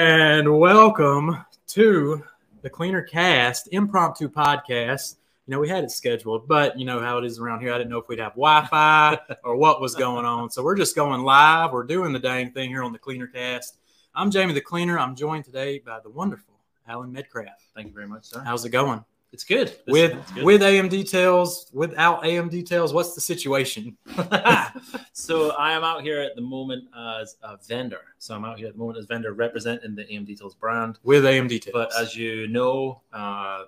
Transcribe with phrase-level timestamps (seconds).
[0.00, 2.24] And welcome to
[2.62, 5.16] the Cleaner Cast impromptu podcast.
[5.46, 7.74] You know, we had it scheduled, but you know how it is around here.
[7.74, 10.48] I didn't know if we'd have Wi Fi or what was going on.
[10.48, 11.72] So we're just going live.
[11.72, 13.76] We're doing the dang thing here on the Cleaner Cast.
[14.14, 14.98] I'm Jamie the Cleaner.
[14.98, 16.54] I'm joined today by the wonderful
[16.88, 17.60] Alan Medcraft.
[17.74, 18.40] Thank you very much, sir.
[18.40, 19.04] How's it going?
[19.32, 19.68] It's good.
[19.68, 20.44] This- with it's good.
[20.44, 23.96] with AM details, without AM details, what's the situation?
[25.12, 28.02] so I am out here at the moment as a vendor.
[28.18, 30.98] So I'm out here at the moment as vendor representing the AM Details brand.
[31.04, 31.72] With AM details.
[31.72, 33.64] But as you know, uh,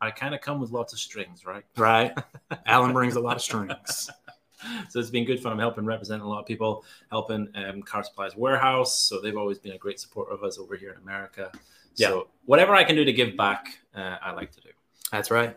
[0.00, 1.64] I kind of come with lots of strings, right?
[1.76, 2.16] right,
[2.66, 4.10] Alan brings a lot of strings.
[4.90, 5.52] So it's been good fun.
[5.52, 9.00] I'm helping represent a lot of people, helping um, Car Supplies Warehouse.
[9.00, 11.50] So they've always been a great support of us over here in America.
[11.96, 12.08] Yeah.
[12.08, 14.69] So whatever I can do to give back, uh, I like to do.
[15.10, 15.56] That's right.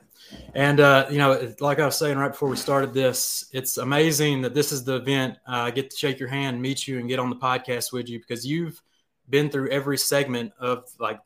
[0.56, 4.42] And uh, you know, like I was saying right before we started this, it's amazing
[4.42, 5.38] that this is the event.
[5.48, 8.10] Uh, I get to shake your hand, meet you, and get on the podcast with
[8.10, 8.82] you because you've
[9.30, 11.20] been through every segment of like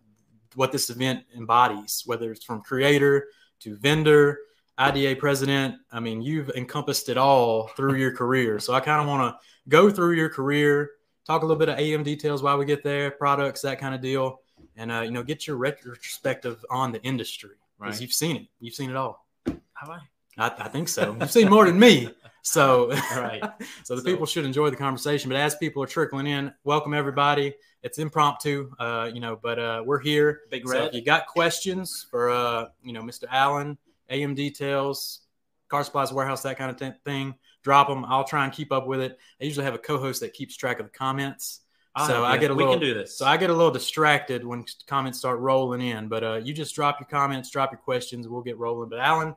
[0.55, 3.27] what this event embodies, whether it's from creator
[3.61, 4.39] to vendor,
[4.77, 5.75] IDA president.
[5.91, 8.59] I mean, you've encompassed it all through your career.
[8.59, 9.39] So I kind of want to
[9.69, 10.91] go through your career,
[11.25, 14.01] talk a little bit of AM details while we get there, products, that kind of
[14.01, 14.41] deal,
[14.75, 18.01] and uh, you know, get your retrospective on the industry because Right.
[18.01, 18.47] you've seen it.
[18.59, 19.25] You've seen it all.
[19.45, 19.99] Have I?
[20.37, 21.15] I, I think so.
[21.19, 22.09] You've seen more than me.
[22.43, 23.41] So, Right.
[23.83, 25.29] so the So- people should enjoy the conversation.
[25.29, 27.55] But as people are trickling in, welcome everybody.
[27.83, 30.41] It's impromptu, uh, you know, but uh, we're here.
[30.49, 30.87] Big So red.
[30.89, 33.25] if you got questions for, uh, you know, Mr.
[33.31, 33.77] Alan,
[34.09, 35.21] AM details,
[35.69, 38.05] car supplies warehouse, that kind of t- thing, drop them.
[38.05, 39.17] I'll try and keep up with it.
[39.41, 41.61] I usually have a co-host that keeps track of the comments.
[42.05, 42.71] So I get a little.
[42.71, 43.17] we can do this.
[43.17, 46.75] So I get a little distracted when comments start rolling in, but uh, you just
[46.75, 48.89] drop your comments, drop your questions, we'll get rolling.
[48.89, 49.35] But Alan,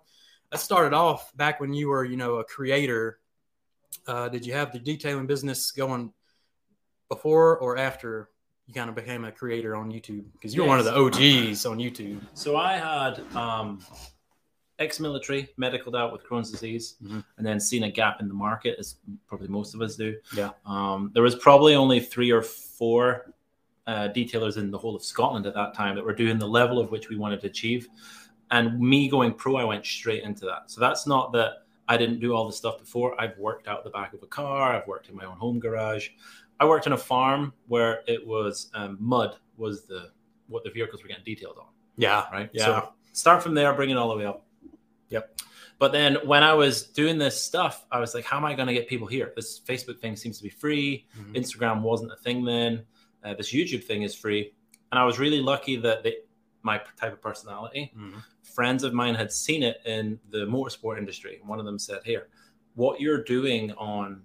[0.53, 3.19] let's start it off back when you were, you know, a creator.
[4.07, 6.13] Uh, did you have the detailing business going
[7.09, 8.29] before or after
[8.67, 10.25] you kind of became a creator on YouTube?
[10.33, 12.21] Because you're one of the OGs on YouTube.
[12.35, 13.81] So I had um,
[14.81, 17.25] ex-military, medicaled out with Crohn's disease, Mhm.
[17.37, 18.97] and then seen a gap in the market, as
[19.29, 20.17] probably most of us do.
[20.35, 20.51] Yeah.
[20.67, 23.35] Um, there was probably only three or four
[23.87, 26.79] uh, detailers in the whole of Scotland at that time that were doing the level
[26.79, 27.89] of which we wanted to achieve.
[28.53, 30.71] And me going pro, I went straight into that.
[30.71, 33.21] So that's not that I didn't do all the stuff before.
[33.21, 34.75] I've worked out the back of a car.
[34.75, 36.11] I've worked in my own home garage.
[36.61, 40.13] I worked on a farm where it was um, mud was the
[40.47, 42.27] what the vehicles were getting detailed on Yeah.
[42.31, 42.51] right?
[42.53, 42.65] Yeah.
[42.67, 44.45] So start from there, bring it all the way up.
[45.11, 45.41] Yep.
[45.79, 48.69] But then when I was doing this stuff, I was like, how am I going
[48.69, 49.33] to get people here?
[49.37, 51.07] This Facebook thing seems to be free.
[51.19, 51.35] Mhm.
[51.37, 52.85] Instagram wasn't a thing then.
[53.25, 54.53] Uh, this YouTube thing is free.
[54.93, 56.17] And I was really lucky that they,
[56.63, 58.23] my type of personality, Mhm.
[58.43, 61.41] friends of mine had seen it in the motorsport industry.
[61.45, 62.29] One of them said, Here,
[62.75, 64.23] what you're doing on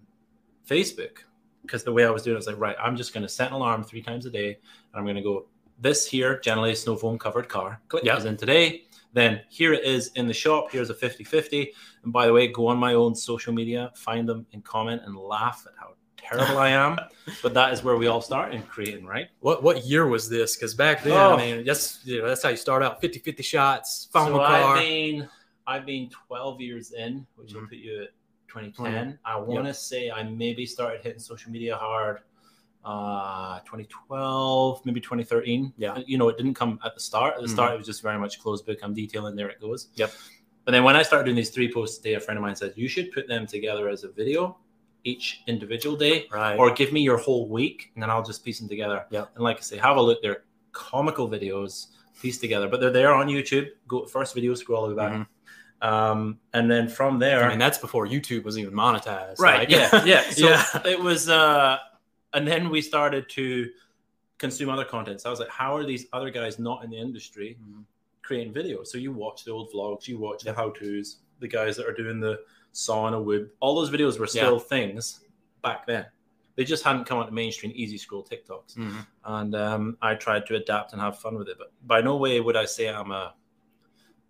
[0.67, 1.19] Facebook,
[1.61, 3.47] because the way I was doing it was like, right, I'm just going to set
[3.47, 4.47] an alarm three times a day.
[4.49, 5.47] And I'm going to go,
[5.79, 7.81] this here, generally a snow foam covered car.
[7.89, 8.15] Click Yeah.
[8.15, 8.84] goes in today.
[9.15, 10.67] Then here it is in the shop.
[10.71, 11.71] Here's a 50 50.
[12.03, 15.15] And by the way, go on my own social media, find them and comment and
[15.15, 16.97] laugh at how terrible I am.
[17.41, 19.29] But that is where we all start in creating, right?
[19.39, 20.55] What what year was this?
[20.55, 21.35] Because back then, Oh.
[21.35, 24.37] I mean, that's you know, that's how you start out 50 50 shots, foam so
[24.37, 24.75] car.
[24.75, 25.29] I've been
[25.65, 27.69] I've been 12 years in, which will Mhm.
[27.69, 28.09] put you at
[28.49, 29.17] 2010.
[29.25, 32.19] I want to say I maybe started hitting social media hard
[32.85, 35.97] uh 2012 maybe 2013 Yeah.
[36.05, 37.51] you know it didn't come at the start at the Mhm.
[37.53, 40.11] start it was just very much closed book i'm detailing there it goes Yep.
[40.65, 42.55] but then when i started doing these three posts a day a friend of mine
[42.55, 44.57] said you should put them together as a video
[45.03, 46.57] each individual day right.
[46.59, 49.05] or give me your whole week and then I'll just piece them together.
[49.11, 49.25] Yeah.
[49.35, 50.19] And like I say, have a look.
[50.23, 53.67] They're comical videos pieced together, but they're there on YouTube.
[53.87, 55.13] Go first video, scroll all the way back.
[55.13, 55.87] Mhm.
[55.87, 59.37] Um, and then from there, I mean, that's before YouTube was even monetized.
[59.39, 59.59] right.
[59.59, 60.03] like- Yeah.
[60.05, 60.21] Yeah.
[60.31, 60.87] So yeah.
[60.87, 61.77] it was, uh,
[62.35, 63.69] and then we started to
[64.37, 65.21] consume other content.
[65.21, 67.85] So I was like, how are these other guys not in the industry Mhm.
[68.21, 68.87] creating videos?
[68.87, 71.93] So you watch the old vlogs, you watch the how to's, the guys that are
[71.93, 72.41] doing the
[72.73, 73.49] saw and wood.
[73.61, 75.21] All those videos were still things
[75.61, 76.05] back then.
[76.55, 78.75] They just hadn't come out to mainstream easy scroll TikToks.
[78.75, 79.07] Mhm.
[79.23, 81.57] And um, I tried to adapt and have fun with it.
[81.57, 83.33] But by no way would I say I'm a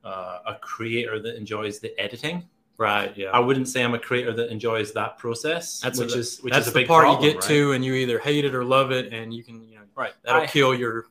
[0.04, 2.48] uh, a creator that enjoys the editing.
[2.78, 3.16] Right.
[3.16, 3.28] Yeah.
[3.30, 6.52] I wouldn't say I'm a creator that enjoys that process, That's which a- is which
[6.54, 7.48] That's is a the big part problem, you get right?
[7.50, 10.14] to, and you either hate it or love it, and you can, you know, Right.
[10.24, 11.06] that'll I- kill your,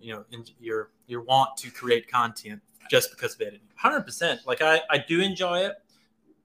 [0.00, 3.60] you know, in- your your want to create content just because of editing.
[3.76, 4.40] hundred percent.
[4.46, 5.74] Like I, I do enjoy it.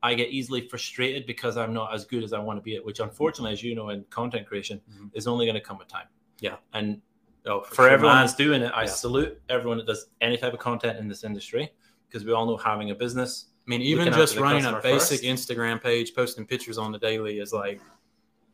[0.03, 2.83] I get easily frustrated because I'm not as good as I want to be at,
[2.85, 5.09] which unfortunately, as you know, in content creation, Mhm.
[5.13, 6.07] is only going to come with time.
[6.39, 6.57] Yeah.
[6.73, 7.01] And
[7.47, 7.89] Oh, for, sure.
[7.89, 8.87] everyone that's doing it, I Yeah.
[8.89, 11.71] salute everyone that does any type of content in this industry
[12.07, 13.45] because we all know having a business.
[13.67, 15.23] I mean, even just running a basic first.
[15.49, 17.81] Instagram page, posting pictures on the daily is like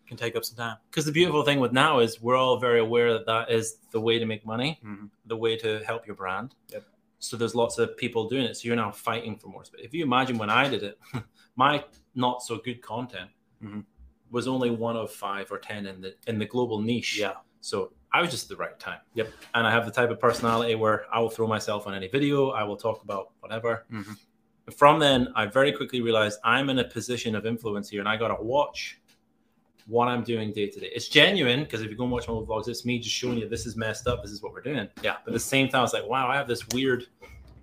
[0.08, 0.78] can take up some time.
[0.90, 4.00] because the beautiful thing with now is we're all very aware that that is the
[4.00, 5.10] way to make money, Mhm.
[5.26, 6.54] the way to help your brand.
[6.70, 6.84] Yep.
[7.20, 8.58] So there's lots of people doing it.
[8.58, 9.82] So you're now fighting for more space.
[9.84, 11.00] If you imagine when I did it,
[11.56, 13.30] my not so good content
[13.64, 13.86] Mhm.
[14.32, 17.18] was only one of five or ten in the in the global niche.
[17.18, 17.36] Yeah.
[17.62, 19.00] So I was just at the right time.
[19.14, 19.32] Yep.
[19.54, 22.50] And I have the type of personality where I will throw myself on any video.
[22.50, 23.86] I will talk about whatever.
[23.90, 24.18] Mhm.
[24.76, 28.18] From then, I very quickly realized I'm in a position of influence here, and I
[28.18, 29.00] got to watch
[29.88, 30.90] what I'm doing day to day.
[30.94, 33.38] It's genuine because if you go and watch my old vlogs, it's me just showing
[33.38, 34.22] you this is messed up.
[34.22, 34.88] This is what we're doing.
[35.04, 35.16] Yeah.
[35.26, 37.08] But at the same time, I was like, wow, I have this weird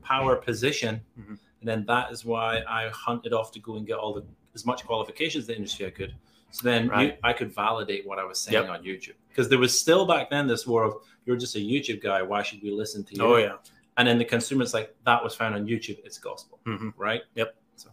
[0.02, 1.38] power position, Mhm.
[1.60, 4.24] and then that is why I hunted off to go and get all the
[4.54, 6.14] as much qualifications in the industry I could.
[6.50, 7.12] So then Right.
[7.12, 8.68] you, I could validate what I was saying Yep.
[8.70, 10.94] on YouTube because there was still back then this war of
[11.26, 12.22] you're just a YouTube guy.
[12.22, 13.22] Why should we listen to you?
[13.22, 13.56] Oh yeah.
[13.98, 15.98] And then the consumers like that was found on YouTube.
[16.04, 16.92] It's gospel, Mhm.
[16.96, 17.22] right?
[17.34, 17.54] Yep.
[17.76, 17.90] So.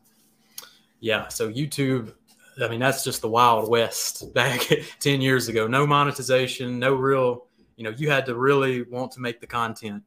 [0.99, 1.27] Yeah.
[1.29, 2.13] So YouTube,
[2.61, 4.61] I mean, that's just the wild west back
[4.99, 5.67] 10 years ago.
[5.67, 10.03] No monetization, no real, you know, you had to really want to make the content.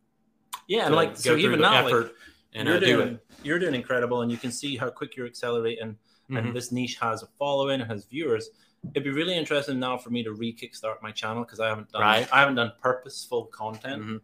[0.69, 2.15] Yeah, and like so even now, like, effort
[2.55, 5.27] and you're uh, do doing you're doing incredible, and you can see how quick you're
[5.27, 5.97] accelerating.
[6.31, 6.39] Mhm.
[6.39, 8.51] And this niche has a following, and has viewers.
[8.95, 12.03] It'd be really interesting now for me to re-kickstart my channel because I haven't done
[12.03, 12.29] Right.
[12.33, 14.21] I haven't done purposeful content Mhm.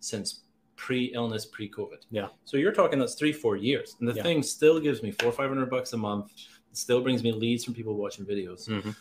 [0.00, 0.42] since
[0.76, 2.04] pre-illness, pre-COVID.
[2.10, 2.28] Yeah.
[2.44, 4.22] So you're talking that's three, four years, and the Yeah.
[4.22, 6.32] thing still gives me four, five hundred bucks a month.
[6.70, 8.68] It still brings me leads from people watching videos.
[8.68, 8.94] Mhm.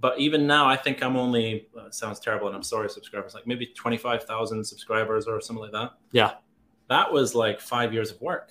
[0.00, 3.46] But even now, I think I'm only uh, sounds terrible, and I'm sorry, subscribers, like
[3.46, 5.92] maybe twenty five thousand subscribers or something like that.
[6.12, 6.34] Yeah.
[6.88, 8.50] that was like five years of work.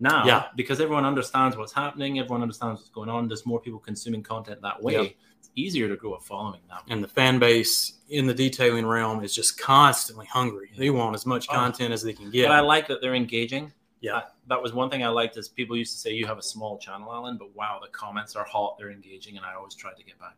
[0.00, 0.46] Now, Yeah.
[0.56, 3.28] because everyone understands what's happening, everyone understands what's going on.
[3.28, 4.92] There's more people consuming content that way.
[4.94, 5.12] Yep.
[5.48, 6.80] It's easier to grow a following now.
[6.88, 10.70] And the fan base in the detailing realm is just constantly hungry.
[10.76, 11.54] They want as much Oh.
[11.54, 12.50] content as they can But get.
[12.50, 13.72] I like that they're engaging.
[14.00, 14.12] Yeah.
[14.12, 16.42] That, that was one thing I liked is people used to say you have a
[16.42, 19.92] small channel, Alan, but wow, the comments are hot, they're engaging, and I always try
[19.92, 20.36] to get back.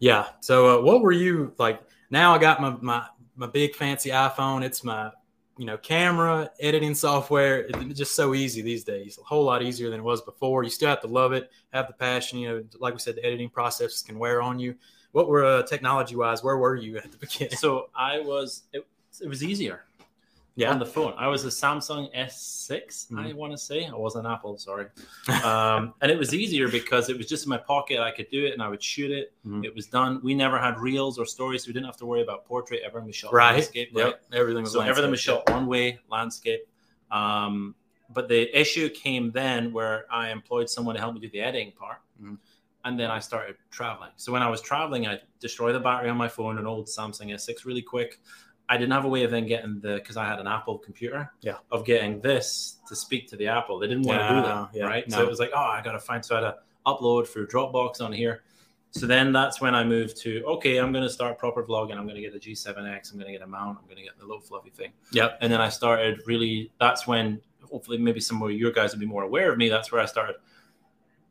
[0.00, 0.26] Yeah.
[0.40, 1.80] So uh, what were you like?
[2.10, 3.06] Now I got my, my
[3.36, 4.62] my big fancy iPhone.
[4.64, 5.10] It's my
[5.58, 7.66] you know camera editing software.
[7.68, 9.18] It's just so easy these days.
[9.20, 10.62] A whole lot easier than it was before.
[10.62, 12.38] You still have to love it, have the passion.
[12.38, 14.76] You know, like we said, the editing process can wear on you.
[15.12, 16.44] What were uh, technology wise?
[16.44, 17.56] Where were you at the beginning?
[17.56, 18.86] So I was, it,
[19.20, 19.84] it was easier.
[20.58, 20.72] Yeah.
[20.72, 21.14] on the phone.
[21.16, 23.34] I was a Samsung S6, I Mhm.
[23.34, 23.86] want to say.
[23.86, 24.86] I was an Apple, sorry.
[25.44, 28.00] um, and it was easier because it was just in my pocket.
[28.00, 29.32] I could do it and I would shoot it.
[29.46, 29.64] Mhm.
[29.64, 30.20] It was done.
[30.22, 32.80] We never had reels or stories, so we didn't have to worry about portrait.
[32.84, 33.52] Everything was shot Right.
[33.52, 33.90] landscape.
[33.94, 34.24] Yep.
[34.32, 36.66] Everything was So everything was shot one way, landscape.
[37.12, 37.76] Um,
[38.10, 41.70] but the issue came then where I employed someone to help me do the editing
[41.72, 41.98] part.
[42.20, 42.38] Mhm.
[42.84, 44.10] And then I started traveling.
[44.16, 47.32] So when I was traveling, I destroyed the battery on my phone, an old Samsung
[47.32, 48.20] S6, really quick.
[48.70, 51.30] I didn't have a way of then getting the because I had an Apple computer.
[51.40, 51.56] Yeah.
[51.70, 53.78] Of getting this to speak to the Apple.
[53.78, 54.68] They didn't want to do Yeah, that.
[54.74, 55.08] yeah, right.
[55.08, 55.16] no.
[55.18, 56.56] So it was like, oh, I gotta find so I had to
[56.86, 58.42] upload through Dropbox on here.
[58.90, 61.96] So then that's when I moved to okay, I'm gonna start proper vlogging.
[61.96, 63.12] I'm gonna get a G7X.
[63.12, 63.78] I'm gonna get a mount.
[63.82, 64.92] I'm gonna get the little fluffy thing.
[65.12, 65.30] Yeah.
[65.40, 66.70] And then I started really.
[66.80, 69.68] That's when hopefully maybe some of your guys will be more aware of me.
[69.68, 70.36] That's where I started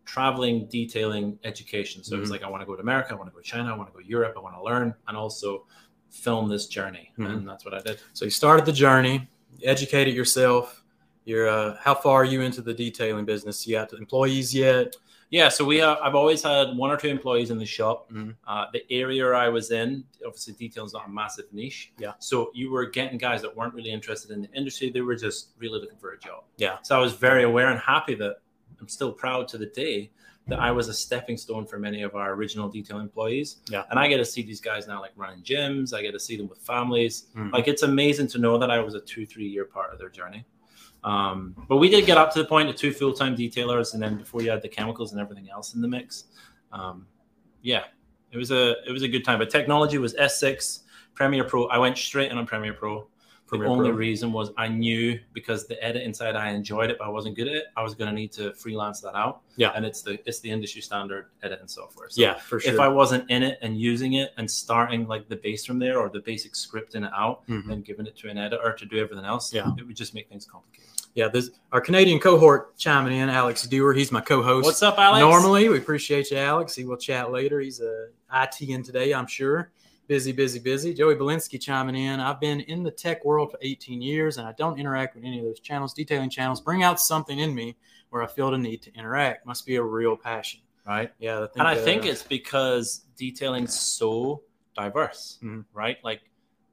[0.05, 2.03] traveling, detailing, education.
[2.03, 2.33] So it was Mhm.
[2.33, 3.89] like I want to go to America, I want to go to China, I want
[3.89, 5.65] to go to Europe, I want to learn, and also
[6.17, 7.11] film this journey.
[7.17, 7.29] Mhm.
[7.29, 7.99] And that's what I did.
[8.13, 9.27] So you started the journey,
[9.59, 10.83] you educated yourself.
[11.25, 13.67] You're uh, how far are you into the detailing business?
[13.67, 14.95] You got employees yet?
[15.29, 18.09] Yeah, so we have, I've always had one or two employees in the shop.
[18.09, 18.35] Mhm.
[18.47, 21.91] Uh, the area I was in, obviously, detail is not a massive niche.
[21.97, 22.13] Yeah.
[22.19, 25.49] So you were getting guys that weren't really interested in the industry; they were just
[25.57, 26.45] really looking for a job.
[26.55, 26.77] Yeah.
[26.81, 28.37] So I was very aware and happy that
[28.79, 30.11] I'm still proud to the day
[30.47, 33.57] that I was a stepping stone for many of our original detail employees.
[33.69, 33.83] Yeah.
[33.89, 35.93] And I get to see these guys now, like running gyms.
[35.93, 37.27] I get to see them with families.
[37.35, 37.51] Mhm.
[37.51, 40.09] Like it's amazing to know that I was a two, three year part of their
[40.09, 40.45] journey.
[41.03, 44.01] Um, but we did get up to the point of two full time detailers, and
[44.01, 46.25] then before you had the chemicals and everything else in the mix,
[46.71, 47.05] um,
[47.61, 47.83] yeah,
[48.31, 49.39] it was a it was a good time.
[49.39, 51.65] But technology was S6 Premiere Pro.
[51.67, 53.07] I went straight in on Premiere Pro.
[53.49, 53.97] The only Pro.
[53.97, 57.47] reason was I knew because the edit inside I enjoyed it, but I wasn't good
[57.47, 57.65] at it.
[57.77, 59.41] I was going to need to freelance that out.
[59.55, 59.71] Yeah.
[59.75, 62.09] and it's the it's the industry standard editing software.
[62.09, 62.73] So yeah, for sure.
[62.73, 65.97] if I wasn't in it and using it and starting like the base from there
[65.97, 67.71] or the basic script in it out Mhm.
[67.71, 69.71] and giving it to an editor to do everything else, Yeah.
[69.77, 70.91] it would just make things complicated.
[71.15, 73.29] Yeah, this our Canadian cohort chiming in.
[73.29, 74.65] Alex Dewar, he's my co-host.
[74.65, 75.21] What's up, Alex?
[75.21, 76.75] Normally, we appreciate you, Alex.
[76.75, 77.59] He will chat later.
[77.59, 79.71] He's a IT in today, I'm sure.
[80.07, 80.93] Busy, busy, busy.
[80.93, 82.21] Joey Belinsky chiming in.
[82.21, 85.39] I've been in the tech world for 18 years, and I don't interact with any
[85.39, 85.93] of those channels.
[85.93, 87.75] Detailing channels bring out something in me
[88.09, 89.45] where I feel the need to interact.
[89.45, 90.61] Must be a real passion.
[90.85, 91.11] right?
[91.19, 95.65] Yeah, I think, and I uh, think it's because detailing's so diverse, Mhm.
[95.73, 95.97] right?
[96.01, 96.21] Like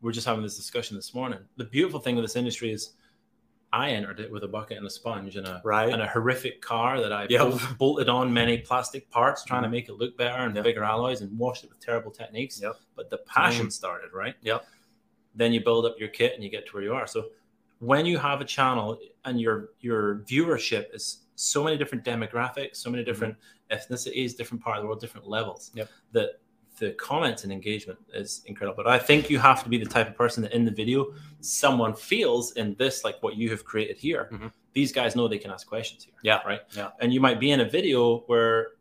[0.00, 1.40] we are just having this discussion this morning.
[1.56, 2.92] The beautiful thing with this industry is
[3.74, 5.92] I entered it with a bucket and a sponge and a Right.
[5.92, 7.78] and a horrific car that I Yep.
[7.78, 9.72] bolted on many plastic parts, trying to Mhm.
[9.72, 10.64] make it look better and Yep.
[10.64, 12.60] bigger alloys, and washed it with terrible techniques.
[12.62, 12.76] Yep.
[12.94, 13.70] But the passion Same.
[13.70, 14.36] started, right?
[14.42, 14.64] Yep.
[15.34, 17.08] Then you build up your kit and you get to where you are.
[17.08, 17.30] So
[17.80, 22.90] when you have a channel and your your viewership is so many different demographics, so
[22.90, 23.36] many different
[23.72, 25.88] ethnicities, different part of the world, different levels, Yep.
[26.12, 26.40] that
[26.78, 28.82] the comments and engagement is incredible.
[28.82, 31.14] But I think you have to be the type of person that in the video
[31.40, 34.28] someone feels in this, like what you have created here.
[34.32, 34.52] Mhm.
[34.72, 36.14] These guys know they can ask questions here.
[36.22, 36.40] Yeah.
[36.44, 36.60] Right.
[36.76, 36.90] Yeah.
[37.00, 38.72] And you might be in a video where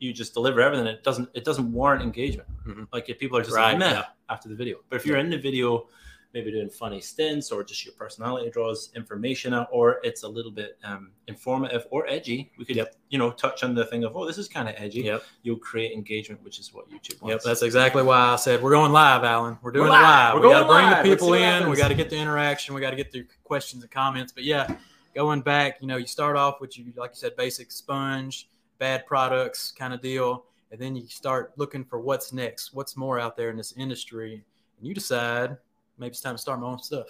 [0.00, 0.86] you just deliver everything.
[0.86, 2.48] It doesn't it doesn't warrant engagement.
[2.66, 2.88] Mhm.
[2.92, 4.04] Like if people are just Right, like meh yeah.
[4.28, 4.78] after the video.
[4.88, 5.88] But if you're in the video,
[6.34, 10.50] maybe doing funny stints or just your personality draws information out, or it's a little
[10.52, 12.94] bit um, informative or edgy, we could Yep.
[13.08, 15.00] you know touch on the thing of oh this is kind of edgy.
[15.02, 15.22] Yep.
[15.42, 17.32] You'll create engagement, which is what YouTube wants.
[17.32, 19.58] Yep, that's exactly why I said we're going live, Alan.
[19.62, 20.34] We're doing We're it live.
[20.34, 20.42] live.
[20.42, 21.04] We're we got to bring live.
[21.04, 21.70] the people in.
[21.70, 22.74] We got to get the interaction.
[22.74, 24.32] We got to get the questions and comments.
[24.32, 24.68] But yeah,
[25.14, 29.06] going back, you know, you start off with you like you said, basic sponge, bad
[29.06, 33.36] products kind of deal, and then you start looking for what's next, what's more out
[33.36, 34.44] there in this industry,
[34.78, 35.56] and you decide
[35.98, 37.06] maybe it's time to start my own stuff.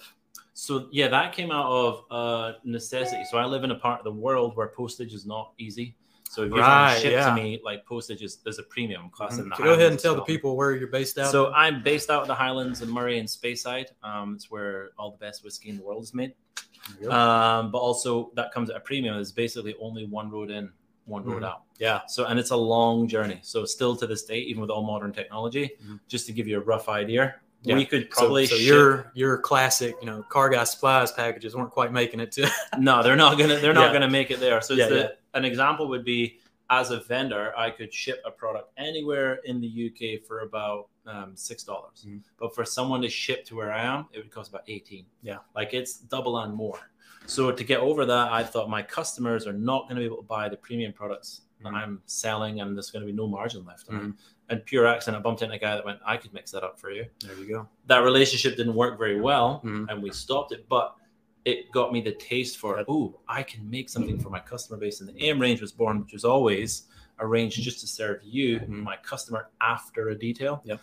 [0.53, 3.23] So yeah, that came out of uh, necessity.
[3.29, 5.95] So I live in a part of the world where postage is not easy.
[6.29, 7.29] So if you're Right, going to ship yeah.
[7.29, 9.99] to me, like postage is there's a premium cost in the So go ahead and
[9.99, 11.31] tell the people where you're based out.
[11.31, 13.87] So I'm based out of the Highlands of Moray and Speyside.
[14.03, 16.33] Um, it's where all the best whiskey in the world is made.
[16.95, 17.15] There you go.
[17.15, 19.15] Um, but also that comes at a premium.
[19.15, 20.71] There's basically only one road in,
[21.05, 21.47] one road Mhm.
[21.47, 21.63] out.
[21.79, 23.39] yeah, So and it's a long journey.
[23.41, 25.99] So still to this day, even with all modern technology, Mhm.
[26.07, 27.75] just to give you a rough idea, Yeah.
[27.75, 31.71] we could probably so, ship- your your classic, you know, car guy supplies packages weren't
[31.71, 32.49] quite making it to.
[32.79, 33.93] no, they're not gonna they're not Yeah.
[33.93, 34.61] gonna make it there.
[34.61, 36.39] So it's Yeah, the, an example would be
[36.71, 41.31] as a vendor, I could ship a product anywhere in the UK for about um,
[41.35, 42.05] six dollars.
[42.07, 42.21] Mhm.
[42.39, 45.05] But for someone to ship to where I am, it would cost about eighteen.
[45.21, 45.39] Yeah.
[45.55, 46.79] like it's double and more.
[47.25, 50.17] So to get over that, I thought my customers are not going to be able
[50.17, 51.75] to buy the premium products that Mhm.
[51.75, 53.89] I'm selling, and there's going to be no margin left.
[53.89, 54.23] on it.
[54.49, 56.79] And pure accent, I bumped into a guy that went, "I could mix that up
[56.79, 57.67] for you." There you go.
[57.87, 59.87] that relationship didn't work very well Mhm.
[59.89, 60.95] and we stopped it but
[61.45, 64.99] it got me the taste for oh i can make something for my customer base
[65.01, 66.87] and the aim range was born which was always
[67.19, 68.83] a range just to serve you Mhm.
[68.83, 70.79] my customer after a detail Yep.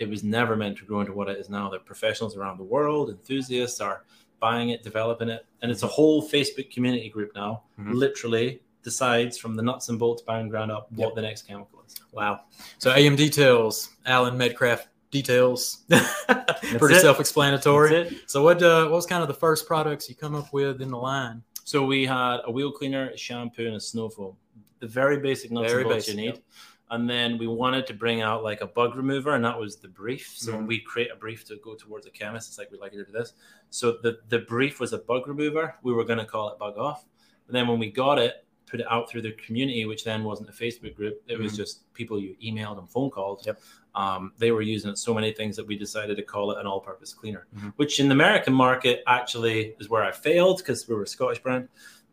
[0.00, 2.64] it was never meant to grow into what it is now that professionals around the
[2.64, 4.04] world enthusiasts are
[4.40, 7.94] buying it developing it and it's a whole facebook community group now Mhm.
[7.94, 11.14] literally decides from the nuts and bolts bound ground up what Yep.
[11.16, 12.40] the next chemical is Wow.
[12.78, 15.84] So AM details, Alan Medcraft details.
[15.88, 17.00] Pretty it.
[17.00, 17.90] self-explanatory.
[17.90, 18.30] That's it.
[18.30, 20.90] So what uh, what was kind of the first products you come up with in
[20.90, 21.42] the line?
[21.64, 24.34] So we had a wheel cleaner, a shampoo, and a snow foam.
[24.80, 26.34] The very basic nuts Very and bolts basic, you need.
[26.36, 26.44] yep.
[26.90, 29.88] And then we wanted to bring out like a bug remover, and that was the
[29.88, 30.32] brief.
[30.34, 30.68] So when Mhm.
[30.68, 33.10] we create a brief to go towards a chemist, it's like we'd like you to
[33.10, 33.34] do this.
[33.68, 35.74] So the, the brief was a bug remover.
[35.82, 37.04] We were going to call it bug off.
[37.46, 40.48] And then when we got it, put it out through the community, which then wasn't
[40.48, 41.22] a Facebook group.
[41.26, 41.56] It was Mhm.
[41.56, 43.42] just people you emailed and phone called.
[43.46, 43.60] Yep.
[43.94, 46.66] Um, they were using it so many things that we decided to call it an
[46.66, 47.72] all-purpose cleaner, Mhm.
[47.76, 51.40] which in the American market actually is where I failed because we were a Scottish
[51.40, 51.68] brand.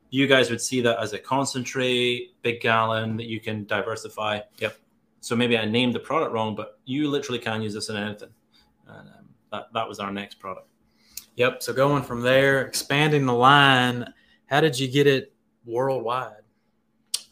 [0.09, 4.39] You guys would see that as a concentrate, big gallon that you can diversify.
[4.59, 4.77] Yep.
[5.19, 8.29] So maybe I named the product wrong, but you literally can use this in anything.
[8.87, 10.67] And um, that, that was our next product.
[11.35, 11.61] Yep.
[11.63, 14.13] So going from there, expanding the line.
[14.45, 15.33] How did you get it
[15.65, 16.43] worldwide?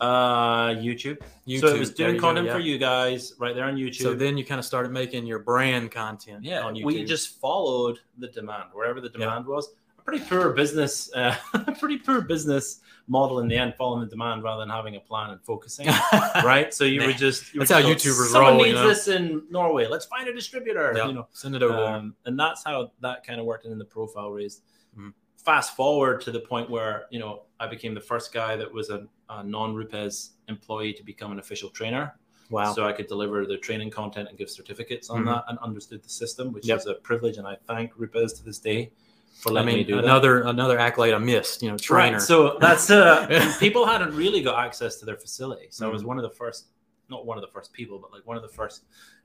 [0.03, 1.17] Uh, YouTube.
[1.47, 1.59] YouTube.
[1.61, 2.53] So it was doing you go, content yeah.
[2.53, 4.01] for you guys right there on YouTube.
[4.01, 6.43] So then you kind of started making your brand content.
[6.43, 6.83] Yeah, on YouTube.
[6.85, 9.69] we just followed the demand wherever the demand was.
[9.99, 11.35] A pretty poor business, uh,
[11.79, 15.29] pretty poor business model in the end, following the demand rather than having a plan
[15.29, 15.87] and focusing.
[16.43, 17.05] right, so you Nah.
[17.07, 18.87] would just you That's would how just YouTubers Someone roll, you needs know?
[18.89, 19.87] this in Norway.
[19.87, 20.91] Let's find a distributor.
[20.95, 21.07] Yep.
[21.07, 21.77] You know, Send it over.
[21.81, 24.63] um, and that's how that kind of worked in the profile raised.
[24.99, 25.13] Mhm.
[25.37, 28.89] Fast forward to the point where you know I became the first guy that was
[28.89, 29.07] a,
[29.39, 32.15] a non-Rupes employee to become an official trainer.
[32.49, 32.73] wow.
[32.73, 35.25] So I could deliver the training content and give certificates on Mhm.
[35.27, 36.77] that and understood the system, which Yep.
[36.79, 37.37] is a privilege.
[37.37, 38.91] And I thank Rupes to this day
[39.39, 40.03] for I letting me mean, do that.
[40.03, 41.63] another another accolade I missed.
[41.63, 42.17] You know, trainer.
[42.17, 42.21] Right.
[42.21, 43.25] So that's uh,
[43.59, 45.67] people hadn't really got access to their facility.
[45.71, 45.93] So I Mm-hmm.
[45.93, 46.67] was one of the first,
[47.09, 48.83] not one of the first people, but like one of the first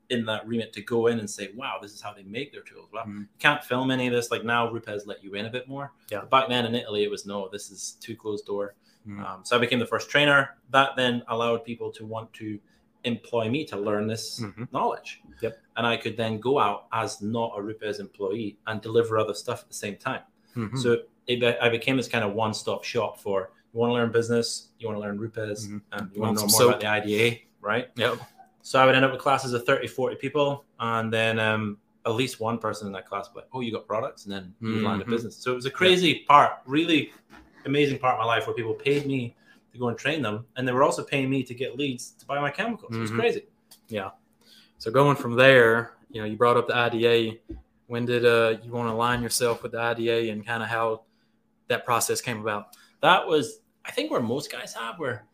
[0.08, 2.62] in that remit to go in and say, "Wow, this is how they make their
[2.62, 3.18] tools." Mhm.
[3.20, 4.30] you can't film any of this.
[4.30, 5.92] Like now, Rupes let you in a bit more.
[6.10, 6.20] Yeah.
[6.20, 7.48] But back then in Italy, it was no.
[7.50, 8.74] This is too closed door.
[9.06, 9.24] Mhm.
[9.24, 10.56] Um, so I became the first trainer.
[10.70, 12.58] That then allowed people to want to
[13.04, 14.70] employ me to learn this Mhm.
[14.72, 15.22] knowledge.
[15.40, 15.58] Yep.
[15.76, 19.62] And I could then go out as not a Rupes employee and deliver other stuff
[19.62, 20.22] at the same time.
[20.56, 20.76] Mhm.
[20.78, 24.68] So it, I became this kind of one-stop shop for you want to learn business,
[24.78, 25.82] you want to learn Rupes, Mhm.
[25.92, 27.90] and you Want want to know more about the IDA, right?
[27.96, 28.18] Yep.
[28.62, 30.64] So I would end up with classes of 30, 40 people.
[30.80, 34.24] And then um, at least one person in that class like, "Oh, you got products,"
[34.24, 35.08] and then you land a Mhm.
[35.10, 35.36] business.
[35.36, 37.12] So it was a crazy part, really
[37.68, 39.36] amazing part of my life where people paid me
[39.72, 42.26] to go and train them, and they were also paying me to get leads to
[42.26, 42.96] buy my chemicals.
[42.96, 43.16] It was Mhm.
[43.16, 43.46] crazy.
[43.88, 44.10] Yeah.
[44.78, 47.38] So going from there, you know, you brought up the IDA.
[47.86, 51.02] When did uh, you want to align yourself with the IDA and kind of how
[51.68, 52.76] that process came about?
[53.00, 55.24] That was, I think, where most guys have, where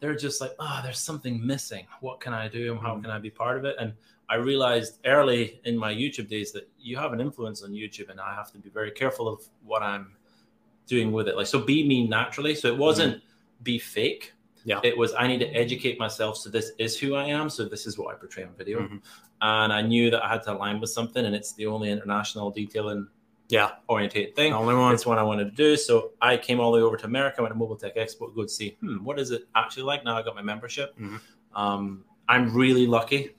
[0.00, 1.86] they're just like, "Oh, there's something missing.
[2.00, 2.72] What can I do?
[2.72, 3.02] And how Mhm.
[3.02, 3.94] can I be part of it?" And
[4.28, 8.20] I realized early in my YouTube days that you have an influence on YouTube, and
[8.20, 10.16] I have to be very careful of what I'm
[10.90, 11.36] doing with it.
[11.36, 12.54] Like, so be me naturally.
[12.54, 13.22] So it wasn't
[13.62, 14.32] be fake.
[14.64, 14.80] Yeah.
[14.84, 16.36] It was I need to educate myself.
[16.36, 17.48] So this is who I am.
[17.48, 18.80] So this is what I portray on video.
[18.80, 19.00] Mhm.
[19.40, 22.50] And I knew that I had to align with something, and it's the only international
[22.50, 23.08] detailing
[23.48, 24.52] Yeah, orientated the thing.
[24.52, 24.92] only one.
[24.94, 25.76] It's what I wanted to do.
[25.76, 28.42] So I came all the way over to America, went to Mobile Tech Expo go
[28.42, 30.04] and see, hmm, what is it actually like?
[30.04, 30.94] Now I got my membership.
[30.98, 31.20] Mhm.
[31.54, 33.30] Um, I'm really lucky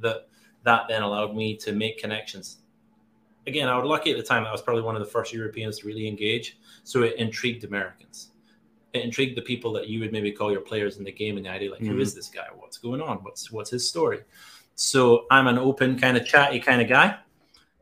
[0.00, 0.28] that
[0.64, 2.58] that then allowed me to make connections.
[3.46, 4.44] Again, I was lucky at the time.
[4.44, 6.58] I was probably one of the first Europeans to really engage.
[6.82, 8.30] So it intrigued Americans.
[8.92, 11.46] It intrigued the people that you would maybe call your players in the game and
[11.46, 12.00] the IDA like, who Mhm.
[12.00, 12.46] is this guy?
[12.56, 13.18] What's going on?
[13.18, 14.20] What's what's his story?
[14.74, 17.18] So I'm an open kind of chatty kind of guy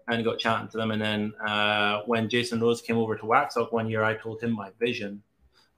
[0.09, 0.90] and got chatting to them.
[0.90, 4.52] And then uh, when Jason Rose came over to Waxstock one year, I told him
[4.52, 5.23] my vision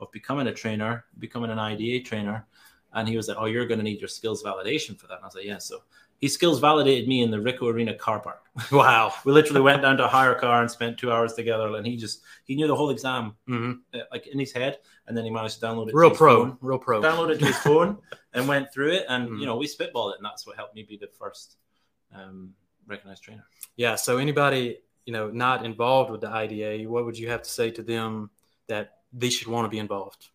[0.00, 2.46] of becoming a trainer, becoming an IDA trainer.
[2.92, 5.16] And he was like, Oh, you're going to need your skills validation for that.
[5.16, 5.58] And I was like, Yeah.
[5.58, 5.82] So
[6.18, 8.42] he skills validated me in the Ricoh Arena car park.
[8.73, 9.12] Wow.
[9.25, 11.76] We literally went down to hire a car and spent two hours together.
[11.76, 14.78] And he just, he knew the whole exam hmm uh, like in his head.
[15.06, 15.90] And then he managed to download it.
[15.90, 16.37] to Real pro.
[16.46, 17.02] phone Real pro.
[17.02, 17.99] downloaded it to his phone
[18.35, 19.40] and went through it and Mhm.
[19.40, 21.56] you know we spitballed it and that's what helped me be the first
[22.14, 22.54] um,
[22.87, 23.44] recognized trainer
[23.76, 23.94] Yeah.
[23.96, 27.70] So anybody you know not involved with the IDA, what would you have to say
[27.73, 28.30] to them
[28.68, 30.28] that they should want to be involved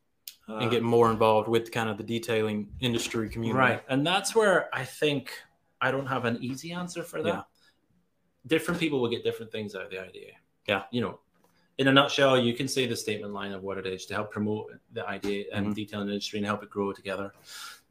[0.47, 3.57] and get more involved with kind of the detailing industry community?
[3.67, 5.31] right and that's where i think
[5.81, 7.41] i don't have an easy answer for that Yeah.
[8.47, 10.33] different people will get different things out of the IDA
[10.67, 10.83] Yeah.
[10.91, 11.19] you know
[11.77, 14.31] in a nutshell you can say the statement line of what it is to help
[14.31, 15.75] promote the IDA and Mhm.
[15.75, 17.33] detailing industry and help it grow together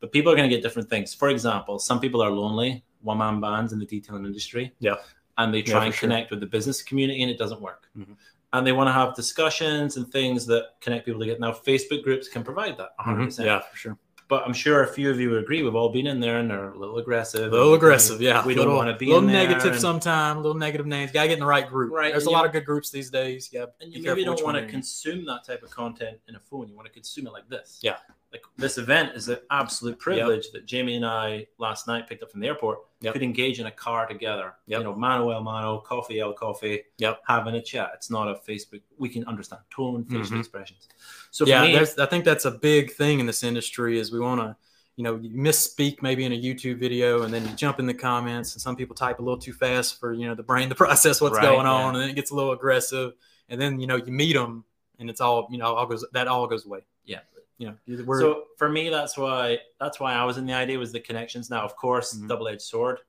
[0.01, 3.41] but people are going to get different things for example some people are lonely one-man
[3.41, 4.97] bands in the detailing industry Yeah.
[5.39, 6.09] and they try for and sure.
[6.09, 8.17] connect with the business community and it doesn't work Mhm.
[8.53, 12.29] and they want to have discussions and things that connect people together now facebook groups
[12.29, 13.51] can provide that 100% Mhm.
[13.51, 13.99] Yeah, for sure.
[14.31, 15.63] But I'm sure a few of you would agree.
[15.63, 17.53] We've all been in there and they're a little aggressive.
[17.53, 18.47] A little aggressive, yeah.
[18.47, 21.11] We don't wanna be a little negative and- sometime, little negative names.
[21.13, 21.93] Gotta get in the right group.
[21.93, 23.51] Right, There's a you- lot of good groups these days.
[23.53, 23.67] Yeah.
[23.81, 26.69] And you maybe don't want to consume that type of content in a phone.
[26.69, 27.81] You want to consume it like this.
[27.83, 27.97] Yeah.
[28.33, 32.31] Like this event is an absolute privilege that Jamie and I last night picked up
[32.31, 33.15] from the airport Yep.
[33.15, 34.55] could engage in a car together.
[34.67, 34.79] Yep.
[34.79, 37.23] You know, mano el mano, coffee el coffee, Yep.
[37.27, 37.91] having a chat.
[37.95, 38.83] It's not a Facebook.
[38.99, 40.41] We can understand tone, facial Mhm.
[40.41, 40.87] expressions.
[41.31, 44.21] So yeah, me, there's, I think that's a big thing in this industry is we
[44.21, 44.55] want to,
[44.97, 47.95] you know, you misspeak maybe in a YouTube video and then you jump in the
[47.95, 50.75] comments and some people type a little too fast for, you know, the brain to
[50.87, 51.89] process what's Right, going on yeah.
[51.89, 53.15] and then it gets a little aggressive
[53.49, 54.65] and then, you know, you meet them
[54.99, 56.81] and it's all, you know, all goes, that all goes away.
[57.07, 57.21] Yeah.
[57.61, 60.79] You know, we're, so for me, that's why that's why I was in the IDA
[60.79, 61.51] was the connections.
[61.51, 62.27] Now, of course, Mhm.
[62.27, 63.01] double edged sword,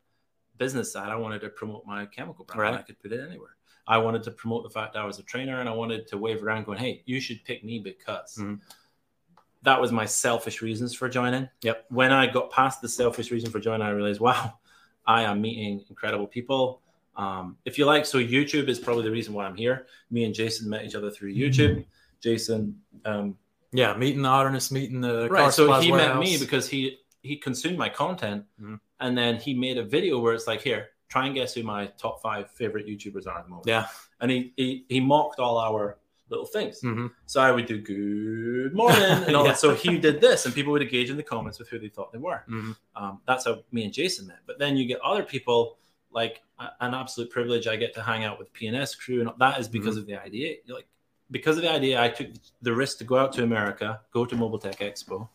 [0.57, 1.07] business side.
[1.09, 2.59] I wanted to promote my chemical brand.
[2.75, 2.79] Right.
[2.79, 3.55] I could put it anywhere.
[3.87, 6.17] I wanted to promote the fact that I was a trainer, and I wanted to
[6.17, 8.59] wave around, going, "Hey, you should pick me because." Mhm.
[9.63, 11.47] That was my selfish reasons for joining.
[11.61, 11.85] Yep.
[11.89, 14.59] When I got past the selfish reason for joining, I realized, wow,
[15.05, 16.81] I am meeting incredible people.
[17.15, 19.85] Um, if you like, so YouTube is probably the reason why I'm here.
[20.09, 21.85] Me and Jason met each other through YouTube.
[22.21, 23.37] Jason um,
[23.71, 27.77] yeah, meeting the odderness, meeting the right so he met me because he he consumed
[27.77, 28.79] my content Mhm.
[28.99, 31.87] and then he made a video where it's like here try and guess who my
[31.97, 33.67] top five favorite youtubers are at the moment.
[33.67, 33.87] Yeah.
[34.19, 35.97] and he he, he mocked all our
[36.29, 36.79] little things.
[36.81, 39.51] Hmm so i would do good morning and all Yeah.
[39.51, 39.59] that.
[39.59, 42.11] So he did this and people would engage in the comments with who they thought
[42.11, 42.43] they were.
[42.47, 44.39] Hmm um, that's how me and jason met.
[44.47, 45.77] But then you get other people
[46.11, 46.41] like
[46.79, 47.67] an absolute privilege.
[47.67, 50.57] I get to hang out with P&S crew and that is because of the IDA.
[50.65, 50.87] You're like
[51.31, 52.27] because of the IDA i took
[52.61, 55.27] the risk to go out to america go to mobile tech expo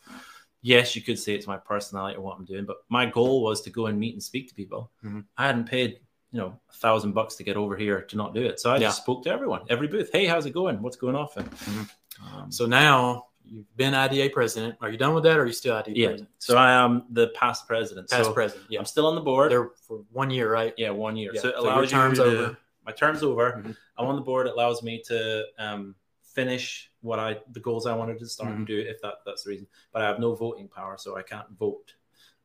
[0.63, 3.61] yes you could say it's my personality or what i'm doing but my goal was
[3.63, 5.25] to go and meet and speak to people Mhm.
[5.37, 6.01] i hadn't paid
[6.33, 8.75] you know a thousand bucks to get over here to not do it so i
[8.75, 8.89] Yeah.
[8.89, 11.91] just spoke to everyone every booth hey how's it going what's going off and, Mhm.
[12.25, 14.75] um, So now you've been IDA president.
[14.81, 16.31] Are you done with that or are you still IDA yeah president?
[16.39, 18.67] so i am the past president Past so president.
[18.71, 18.81] Yeah.
[18.81, 20.75] i'm still on the board There for one year, right?
[20.77, 21.31] Yeah, one year.
[21.35, 22.57] Yeah, So it so your term's you to, over.
[22.87, 23.63] My term's over.
[23.65, 23.77] Mhm.
[23.99, 24.47] I'm on the board.
[24.47, 28.59] It allows me to um, finish what I the goals I wanted to start Mm-hmm.
[28.59, 29.67] and do if that that's the reason.
[29.93, 31.95] But I have no voting power, so I can't vote.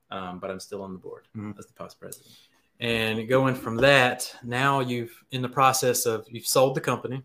[0.09, 1.57] Um, but I'm still on the board Mhm.
[1.57, 2.33] as the past president.
[2.81, 7.21] And going from that, now you've in the process of you've sold the company.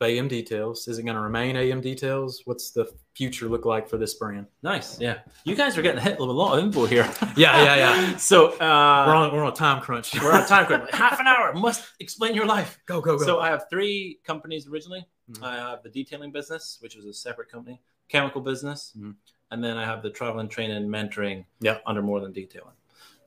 [0.00, 0.88] Of AM Details.
[0.88, 2.42] Is it going to remain AM Details?
[2.44, 4.46] What's the future look like for this brand?
[4.62, 5.00] Nice.
[5.00, 5.18] Yeah.
[5.44, 7.08] You guys are getting hit with a lot of info here.
[7.36, 8.16] Yeah, yeah, yeah.
[8.16, 10.14] so uh, we're on we're on a time crunch.
[10.20, 10.88] we're on a time crunch.
[10.92, 11.52] Half an hour.
[11.54, 12.78] Must explain your life.
[12.86, 13.24] Go go go.
[13.24, 15.04] So I have three companies originally.
[15.32, 15.42] Mhm.
[15.42, 19.14] I have the detailing business, which was a separate company, chemical business, Mhm.
[19.50, 21.82] and then I have the travel and training and mentoring Yep.
[21.86, 22.74] under more than detailing.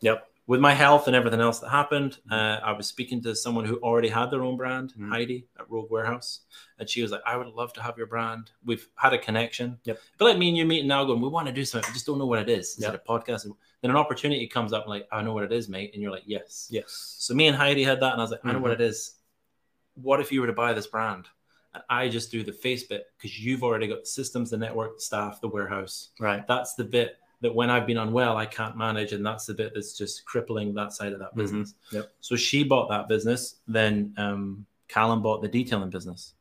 [0.01, 0.29] Yep.
[0.47, 3.79] With my health and everything else that happened, uh, I was speaking to someone who
[3.79, 5.09] already had their own brand, Mhm.
[5.09, 6.39] Heidi at Rogue Warehouse,
[6.79, 8.51] and she was like, "I would love to have your brand.
[8.63, 9.99] We've had a connection, Yep.
[10.17, 12.05] but like me and you meeting now, going, we want to do something, we just
[12.05, 12.77] don't know what it is.
[12.77, 12.93] Is Yep.
[12.93, 13.45] it a podcast?
[13.81, 16.11] Then an opportunity comes up, and like, I know what it is, mate, and you're
[16.11, 17.15] like, yes, yes.
[17.19, 18.75] so me and Heidi had that, and I was like, I know what Mhm.
[18.75, 19.15] it is.
[19.95, 21.27] What if you were to buy this brand?
[21.73, 24.95] And I just do the face bit because you've already got the systems, the network,
[24.95, 26.11] the staff, the warehouse.
[26.21, 26.47] Right.
[26.47, 29.73] That's the bit that when I've been unwell, I can't manage, and that's the bit
[29.75, 31.37] that's just crippling that side of that Mhm.
[31.37, 31.75] business.
[31.91, 32.11] Yep.
[32.19, 33.57] So she bought that business.
[33.67, 36.33] Then um, Callum bought the detailing business.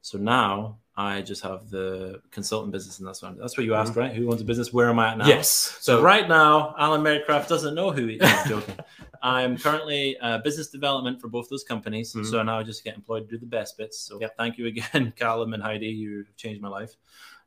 [0.00, 3.74] So now I just have the consultant business, and that's what I'm, that's what you
[3.74, 4.12] asked, right?
[4.14, 4.72] Who owns a business?
[4.72, 5.26] Where am I at now?
[5.26, 5.78] Yes.
[5.80, 8.20] So right now, Alan Medcraft doesn't know who he is.
[8.30, 8.76] I'm joking.
[9.22, 12.12] I'm currently uh, business development for both those companies.
[12.12, 12.30] Mhm.
[12.30, 13.98] So now I just get employed to do the best bits.
[13.98, 14.36] So Yep.
[14.36, 15.86] thank you again, Callum and Heidi.
[15.86, 16.94] You've changed my life.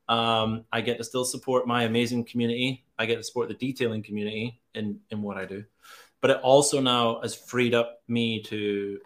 [0.09, 2.85] Um, I get to still support my amazing community.
[2.97, 5.65] I get to support the detailing community in, in what I do.
[6.21, 8.99] But it also now has freed up me to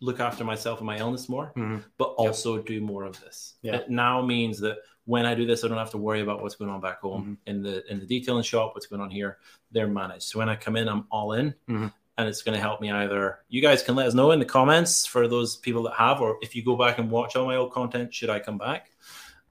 [0.00, 1.84] look after myself and my illness more Mhm.
[1.96, 3.54] but also do more of this.
[3.62, 3.76] Yeah.
[3.76, 6.56] It now means that when I do this, I don't have to worry about what's
[6.56, 7.34] going on back home Mm-hmm.
[7.50, 9.38] in the in the detailing shop, what's going on here.
[9.70, 10.24] They're managed.
[10.24, 11.92] So when I come in, I'm all in, Mhm.
[12.18, 13.38] and it's going to help me either.
[13.48, 16.36] You guys can let us know in the comments for those people that have, or
[16.42, 18.90] if you go back and watch all my old content, should I come back?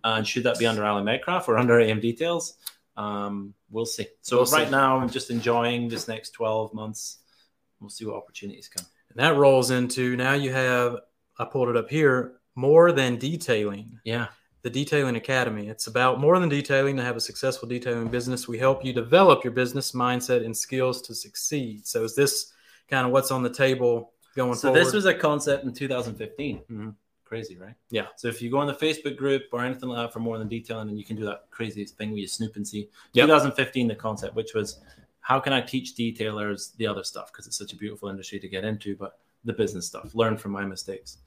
[0.04, 2.56] And should that be under Alan Medcraft or under AM Details?
[2.98, 4.08] Um, we'll see.
[4.22, 4.58] So We'll see.
[4.58, 7.20] right now, I'm just enjoying this next 12 months.
[7.80, 8.86] We'll see what opportunities come.
[9.10, 10.98] and that rolls into now you have
[11.40, 14.00] I pulled it up here more than detailing.
[14.04, 14.28] Yeah.
[14.64, 15.68] the Detailing Academy.
[15.70, 18.48] It's about more than detailing to have a successful detailing business.
[18.48, 21.88] We help you develop your business mindset and skills to succeed.
[21.88, 22.54] So, is this
[22.88, 24.78] kind of what's on the table going So forward?
[24.80, 26.62] So, this was a concept in 2015.
[26.70, 26.96] Mhm.
[27.32, 27.76] Crazy, right?
[27.92, 28.08] Yeah.
[28.18, 30.50] So if you go on the Facebook group or anything like that for more than
[30.50, 32.90] detailing, and then you can do that crazy thing where you snoop and see.
[33.14, 33.28] Yep.
[33.28, 34.82] 2015, the concept, which was
[35.22, 38.50] how can I teach detailers the other stuff because it's such a beautiful industry to
[38.50, 41.20] get into, but the business stuff, learn from my mistakes.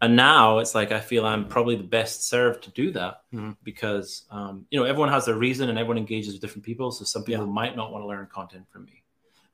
[0.00, 3.54] And now it's like I feel I'm probably the best served to do that Mhm.
[3.62, 6.90] because um, you know everyone has their reason and everyone engages with different people.
[6.92, 7.52] So some people Yeah.
[7.52, 9.02] might not want to learn content from me.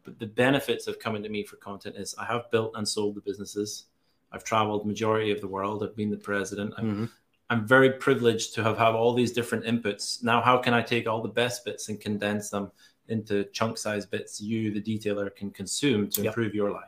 [0.05, 3.17] But the benefits of coming to me for content is I have built and sold
[3.17, 3.87] the businesses.
[4.33, 5.83] I've traveled majority of the world.
[5.83, 6.75] I've been the president.
[6.77, 7.11] I'm, Mhm.
[7.51, 10.23] I'm very privileged to have have all these different inputs.
[10.23, 12.71] Now, how can I take all the best bits and condense them
[13.09, 16.27] into chunk size bits you, the detailer, can consume to Yep.
[16.27, 16.85] improve your life?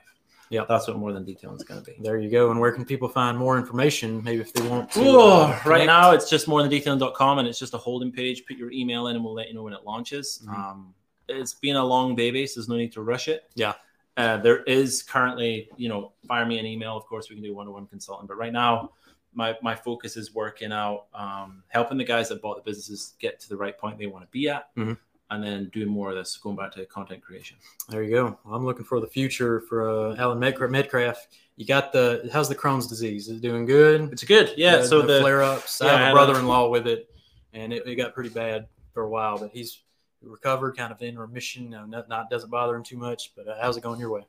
[0.50, 1.96] Yeah, that's what more than detailing is going to be.
[2.02, 2.50] There you go.
[2.50, 4.22] And where can people find more information?
[4.22, 5.00] Maybe if they want to.
[5.04, 8.44] Oh, uh, right now it's just more than detailing.com and it's just a holding page.
[8.46, 10.42] Put your email in and we'll let you know when it launches.
[10.44, 10.52] Mhm.
[10.58, 10.94] Um,
[11.28, 13.44] it's been a long baby, so there's no need to rush it.
[13.54, 13.74] Yeah.
[14.16, 16.96] Uh, there is currently, you know, fire me an email.
[16.96, 18.90] Of course, we can do one-to-one consulting, but right now,
[19.34, 23.38] my my focus is working out, um, helping the guys that bought the businesses get
[23.40, 24.98] to the right point they want to be at, Mhm.
[25.30, 27.56] and then doing more of this, going back to content creation.
[27.88, 28.38] There you go.
[28.44, 31.28] Well, I'm looking for the future for uh, Alan Medcraft.
[31.56, 33.28] You got the how's the Crohn's disease?
[33.28, 34.12] Is it doing good?
[34.12, 34.78] It's good, yeah.
[34.78, 35.80] The- so the, the flare ups.
[35.82, 37.08] yeah, I have a- brother-in-law with it,
[37.52, 39.38] and it, it got pretty bad for a while.
[39.38, 39.82] But he's
[40.22, 41.64] recovered, kind of in remission.
[41.64, 43.32] You know, not, not doesn't bother him too much.
[43.36, 44.22] But uh, how's it going your way?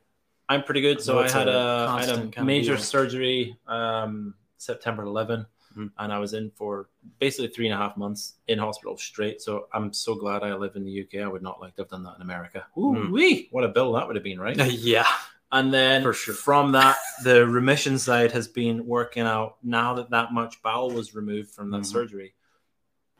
[0.48, 1.00] I'm pretty good.
[1.00, 5.90] So I had a a, I had a major surgery um, September 11, Mhm.
[5.98, 9.40] and I was in for basically three and a half months in hospital straight.
[9.40, 11.22] So I'm so glad I live in the UK.
[11.22, 12.66] I would not like to have done that in America.
[12.76, 13.10] Ooh, Mhm.
[13.12, 13.48] wee!
[13.52, 14.56] What a bill that would have been, right?
[14.70, 15.06] yeah.
[15.50, 16.34] And then sure.
[16.34, 19.56] from that, the remission side has been working out.
[19.62, 21.86] Now that that much bowel was removed from that Mhm.
[21.86, 22.34] surgery,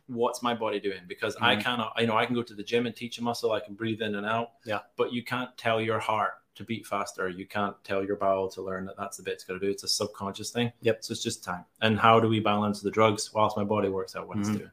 [0.07, 1.01] what's my body doing?
[1.09, 1.63] Because I Mhm.
[1.63, 3.53] cannot, you know, I can go to the gym and teach a muscle.
[3.53, 4.51] I can breathe in and out.
[4.65, 4.81] Yeah.
[4.97, 7.29] But you can't tell your heart to beat faster.
[7.29, 9.71] You can't tell your bowel to learn that that's the bit it's got to do.
[9.71, 10.73] It's a subconscious thing.
[10.83, 11.05] Yep.
[11.05, 11.65] So it's just time.
[11.81, 14.41] And how do we balance the drugs whilst my body works out what Mhm.
[14.41, 14.71] it's doing?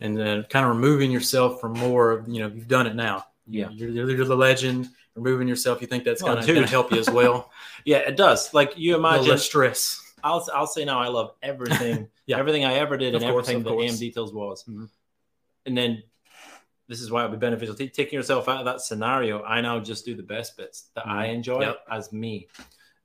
[0.00, 2.10] And then kind of removing yourself from more.
[2.12, 3.26] of, You know, you've done it now.
[3.46, 3.68] Yeah.
[3.70, 4.88] You're, you're, the legend.
[5.14, 7.50] Removing yourself, you think that's Oh, going to help you as well.
[7.84, 8.54] Yeah, it does.
[8.54, 10.01] Like you imagine, stress.
[10.22, 12.38] I'll I'll say now I love everything, Yeah.
[12.38, 13.82] everything I ever did, Of and course, everything that.
[13.84, 14.64] AM Details was.
[14.64, 14.88] Mhm.
[15.66, 16.02] And then
[16.88, 17.74] this is why it would be beneficial.
[17.74, 21.06] T- taking yourself out of that scenario, I now just do the best bits that
[21.06, 21.34] I Mhm.
[21.34, 21.84] enjoy Yep.
[21.90, 22.48] as me,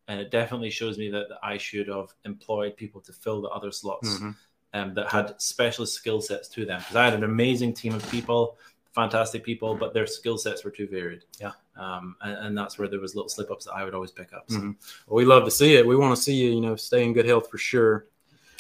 [0.08, 3.50] and it definitely shows me that, that I should have employed people to fill the
[3.50, 4.36] other slots Mhm.
[4.74, 6.80] um, that had specialist skill sets to them.
[6.80, 8.58] Because I had an amazing team of people,
[8.94, 11.24] fantastic people, but their skill sets were too varied.
[11.40, 11.54] Yeah.
[11.78, 14.34] Um, and, and that's where there was little slip ups that I would always pick
[14.34, 14.46] up.
[14.50, 14.58] So.
[14.58, 14.76] Mhm.
[15.08, 15.86] Well, we love to see it.
[15.86, 18.08] We want to see you, you know, stay in good health for sure.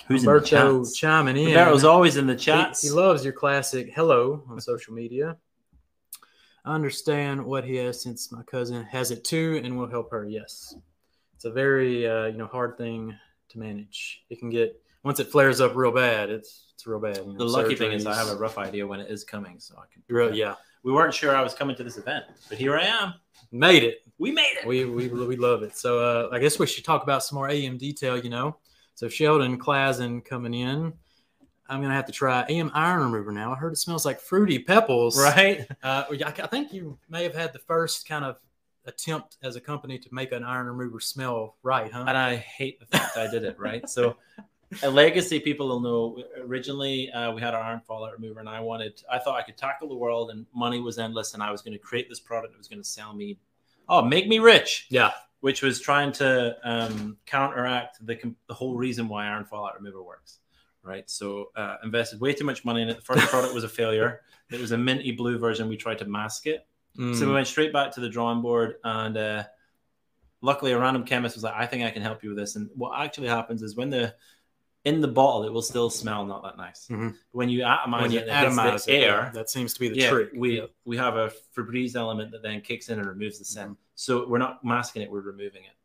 [0.07, 0.45] Who's in the Humberto
[0.85, 0.95] chats?
[0.95, 1.49] chiming in.
[1.49, 2.81] Humberto's always in the He- chats.
[2.81, 5.37] He, loves your classic hello on social media.
[6.63, 10.25] I understand what he has since my cousin has it too and will help her.
[10.25, 10.75] Yes.
[11.35, 13.15] It's a very uh, you know hard thing
[13.49, 14.23] to manage.
[14.29, 17.17] It can get once it flares up real bad, it's it's real bad.
[17.17, 19.59] you know, the lucky thing is I have a rough idea when it is coming,
[19.59, 20.03] so I can.
[20.09, 20.55] Real- yeah.
[20.83, 23.13] We weren't sure I was coming to this event, but here I am.
[23.51, 23.99] Made it.
[24.17, 24.67] We made it.
[24.67, 25.77] We, we we love it.
[25.77, 28.17] So uh, I guess we should talk about some more AM detail.
[28.17, 28.57] You know,
[28.95, 30.93] so Sheldon Klazen coming in.
[31.69, 33.51] I'm gonna have to try AM iron remover now.
[33.53, 35.19] I heard it smells like fruity pebbles.
[35.21, 35.67] right?
[35.83, 38.39] Uh, I I think you may have had the first kind of
[38.85, 42.05] attempt as a company to make an iron remover smell right, huh?
[42.07, 43.59] and I hate the fact I did it.
[43.59, 44.17] Right, so
[44.83, 46.23] a legacy people will know.
[46.41, 49.01] Originally, uh, we had our iron fallout remover, and I wanted.
[49.09, 51.73] I thought I could tackle the world, and money was endless, and I was going
[51.73, 53.39] to create this product that was going to sell me.
[53.87, 54.87] Oh, make me rich.
[54.89, 55.11] Yeah.
[55.39, 60.39] Which was trying to um, counteract the the whole reason why iron fallout remover works.
[60.83, 62.95] Right, so uh, invested way too much money in it.
[62.95, 64.21] The first product was a failure.
[64.49, 65.67] It was a minty blue version.
[65.67, 66.65] We tried to mask it.
[66.97, 67.13] Mm.
[67.17, 69.43] So we went straight back to the drawing board, and uh,
[70.41, 72.69] luckily, a random chemist was like, "I think I can help you with this." And
[72.73, 74.15] what actually happens is when the
[74.87, 76.87] in the bottle, it will still smell not that nice.
[76.89, 77.15] Mhm.
[77.31, 79.31] When you atomize when you it, and it hits atomize the it, air.
[79.33, 80.29] that seems to be the yeah, trick.
[80.35, 80.65] we Yeah.
[80.85, 83.71] we have a Febreze element that then kicks in and removes the scent.
[83.71, 83.81] Mm-hmm.
[83.95, 85.75] So we're not masking it; we're removing it.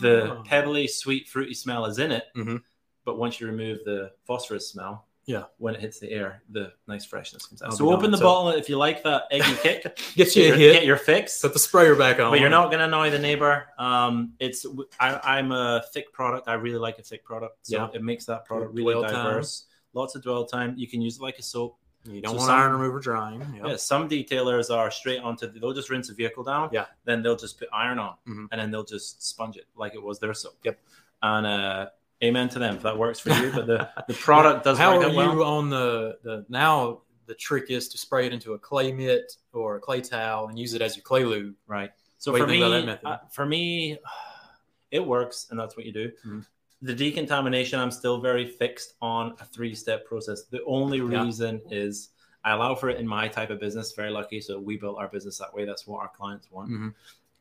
[0.00, 0.42] The Oh.
[0.44, 2.62] pebbly, sweet, fruity smell is in it, Mhm.
[3.04, 5.44] but once you remove the phosphorus smell, Yeah.
[5.58, 7.70] when it hits the air, the nice freshness comes out.
[7.70, 10.00] I'll so open the So- bottle if you like that eggy kick.
[10.16, 10.72] Get you a your, hit.
[10.72, 11.40] Get your fix.
[11.42, 12.30] Put the sprayer back on.
[12.32, 13.66] But you're not going to annoy the neighbor.
[13.78, 14.64] Um, it's
[14.98, 16.48] I, I'm a thick product.
[16.48, 17.88] I really like a thick product, so Yeah.
[17.92, 19.12] it makes that product really dwell time.
[19.26, 19.66] diverse.
[19.92, 20.74] Lots of dwell time.
[20.76, 21.76] You can use it like a soap.
[22.04, 23.40] You don't So want some- iron remover drying.
[23.56, 23.66] Yep.
[23.66, 25.46] Yeah, some detailers are straight onto.
[25.46, 26.70] The, they'll just rinse the vehicle down.
[26.72, 26.86] Yeah.
[27.04, 28.46] Then they'll just put iron on, Mhm.
[28.50, 30.54] and then they'll just sponge it like it was their soap.
[30.64, 30.78] Yep.
[31.20, 31.86] And uh,
[32.22, 33.52] amen to them if that works for you.
[33.52, 35.42] But the the product does How work are you well.
[35.44, 37.02] on the the now?
[37.26, 40.58] The trick is to spray it into a clay mitt or a clay towel and
[40.58, 41.54] use it as your clay lube.
[41.66, 41.90] Right.
[42.16, 43.06] So What for me, that method?
[43.06, 43.98] uh, for me,
[44.90, 46.10] it works, and that's what you do.
[46.26, 46.46] Mhm.
[46.80, 50.44] The decontamination, I'm still very fixed on a three-step process.
[50.44, 51.22] The only Yeah.
[51.24, 52.10] reason is
[52.44, 53.92] I allow for it in my type of business.
[53.92, 55.66] Very lucky, so we built our business that way.
[55.66, 56.70] That's what our clients want.
[56.70, 56.94] Mhm.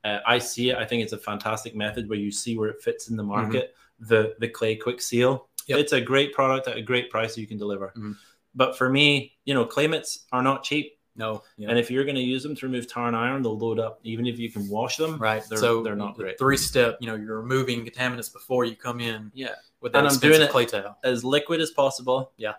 [0.04, 0.78] Uh, I see it.
[0.78, 3.32] I think it's a fantastic method where you see where it fits in the Mm-hmm.
[3.99, 5.47] The the clay quick seal.
[5.67, 5.79] Yep.
[5.79, 7.93] It's a great product at a great price you can deliver.
[7.97, 8.15] Mhm.
[8.55, 10.93] But for me, you know, clay mitts are not cheap.
[11.15, 11.43] No.
[11.57, 11.69] Yeah.
[11.69, 13.99] And if you're going to use them to remove tar and iron, they'll load up.
[14.03, 15.43] Even if you can wash them, right.
[15.49, 16.38] They're, so they're not great.
[16.38, 16.97] Three step.
[17.01, 20.41] You know, you're removing contaminants before you come in Yeah, with that And I'm doing
[20.41, 20.95] it- clay towel.
[21.03, 22.31] as liquid as possible.
[22.38, 22.53] Yeah.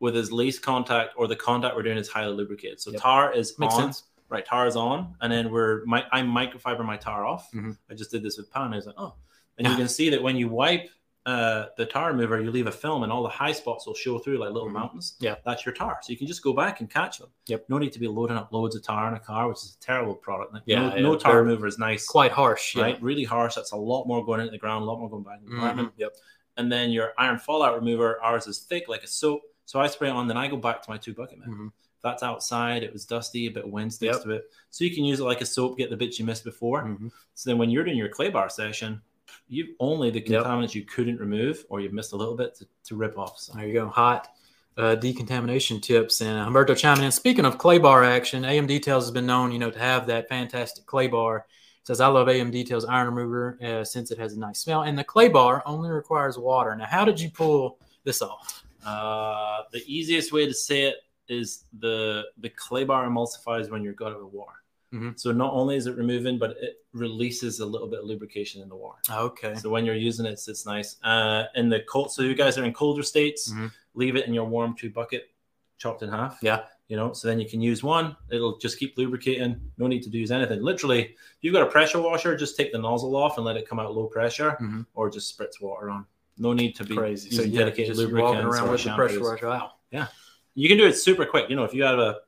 [0.00, 2.78] with as least contact, or the contact we're doing is highly lubricated.
[2.80, 3.00] So Yep.
[3.00, 4.04] tar is Makes on, sense.
[4.28, 4.46] right?
[4.46, 7.50] Tar is on, and then we're my, I microfiber my tar off.
[7.52, 7.76] Mhm.
[7.90, 8.72] I just did this with pan.
[8.72, 9.14] I was like, oh,
[9.58, 10.88] and you can see that when you wipe
[11.26, 14.18] uh, the tar remover, you leave a film, and all the high spots will show
[14.18, 14.72] through like little Mhm.
[14.72, 15.16] mountains.
[15.20, 15.34] Yeah.
[15.44, 15.98] that's your tar.
[16.00, 17.28] So you can just go back and catch them.
[17.48, 17.66] Yep.
[17.68, 19.84] No need to be loading up loads of tar in a car, which is a
[19.84, 20.54] terrible product.
[20.54, 22.06] Like, Yeah, no, yeah, no tar they're remover is nice.
[22.06, 22.74] Quite harsh.
[22.74, 22.84] Yeah.
[22.84, 23.56] Right, really harsh.
[23.56, 25.54] That's a lot more going into the ground, a lot more going back in the
[25.56, 25.98] environment Mhm.
[25.98, 26.16] Yep.
[26.56, 29.42] and then your iron fallout remover, ours is thick like a soap.
[29.66, 31.48] So I spray it on, then I go back to my two bucket man.
[31.50, 31.72] Mhm.
[32.02, 34.22] That's outside, it was dusty, a bit of wind sticks Yep.
[34.24, 34.50] to it.
[34.70, 36.84] So you can use it like a soap, get the bits you missed before.
[36.84, 37.10] Mhm.
[37.34, 39.02] So then when you're doing your clay bar session,
[39.48, 40.44] you only the Yep.
[40.44, 43.38] contaminants you couldn't remove or you've missed a little bit to, to rip off.
[43.38, 43.88] So There you go.
[43.88, 44.28] Hot
[44.76, 46.20] uh, decontamination tips.
[46.20, 47.10] And Humberto chiming in.
[47.12, 50.28] Speaking of clay bar action, AM Details has been known, you know, to have that
[50.28, 51.46] fantastic clay bar.
[51.84, 54.98] Says I love AM Details iron remover uh, since it has a nice smell, and
[54.98, 56.76] the clay bar only requires water.
[56.76, 58.62] Now, how did you pull this off?
[58.84, 60.96] uh, the easiest way to say it
[61.28, 64.62] is the the clay bar emulsifies when you're it with water.
[64.92, 65.18] Mhm.
[65.20, 68.68] So not only is it removing, but it releases a little bit of lubrication in
[68.68, 69.00] the water.
[69.10, 69.54] Okay.
[69.56, 70.96] So when you're using it, it's, it's nice.
[71.02, 73.70] Uh, in the cold, so you guys are in colder states, Mhm.
[73.94, 75.30] leave it in your warm two bucket,
[75.76, 76.38] chopped in half.
[76.42, 76.64] Yeah.
[76.88, 78.16] You know, so then you can use one.
[78.30, 79.60] It'll just keep lubricating.
[79.76, 80.62] No need to use anything.
[80.62, 83.68] Literally, if you've got a pressure washer, just take the nozzle off and let it
[83.68, 84.86] come out low pressure, Mhm.
[84.94, 86.06] or just spritz water on.
[86.38, 87.30] No need to be Crazy.
[87.30, 89.48] So yeah, dedicated just walking around with the pressure washer.
[89.48, 89.72] Wow.
[89.90, 90.06] Yeah.
[90.54, 91.50] You can do it super quick.
[91.50, 92.20] You know, if you have a,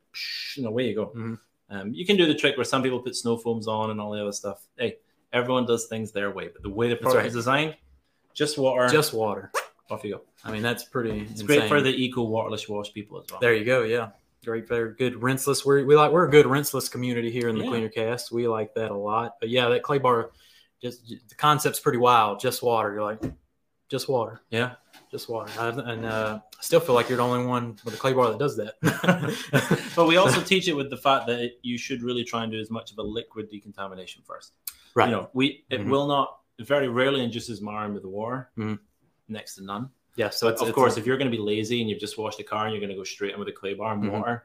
[0.57, 1.38] you know, away you go.
[1.71, 4.11] Um, you can do the trick where some people put snow foams on and all
[4.11, 4.61] the other stuff.
[4.77, 4.97] Hey,
[5.33, 7.27] everyone does things their way, but the way the product right.
[7.27, 7.77] is designed,
[8.35, 9.53] just water, Just water.
[9.91, 10.23] off you go.
[10.45, 11.21] I mean, that's pretty.
[11.21, 11.47] It's insane.
[11.47, 13.41] great for the eco waterless wash people as well.
[13.41, 13.83] There you go.
[13.83, 14.11] Yeah.
[14.45, 15.67] Great, very good rinseless.
[15.67, 17.71] We're, we like we're a good rinseless community here in the Yeah.
[17.71, 18.33] Cleaner Cast.
[18.33, 19.37] We like that a lot.
[19.39, 20.31] But yeah, that clay bar,
[20.81, 22.41] just the concept's pretty wild.
[22.41, 22.93] Just water.
[22.95, 23.23] You're like,
[23.90, 24.74] just water, Yeah.
[25.11, 25.50] just water.
[25.59, 28.29] I, and uh, I still feel like you're the only one with a clay bar
[28.31, 28.74] that does that.
[29.96, 32.53] but we also teach it with the fact that it, you should really try and
[32.53, 34.53] do as much of a liquid decontamination first.
[34.94, 35.07] right.
[35.09, 35.88] You know, we it Mhm.
[35.90, 38.79] will not very rarely induces marring with the water, Mhm.
[39.29, 39.90] next to none.
[40.16, 40.31] Yeah.
[40.31, 42.18] So it's, of it's course, a- if you're going to be lazy and you've just
[42.18, 44.03] washed the car and you're going to go straight in with a clay bar and
[44.05, 44.11] Mhm.
[44.12, 44.44] water,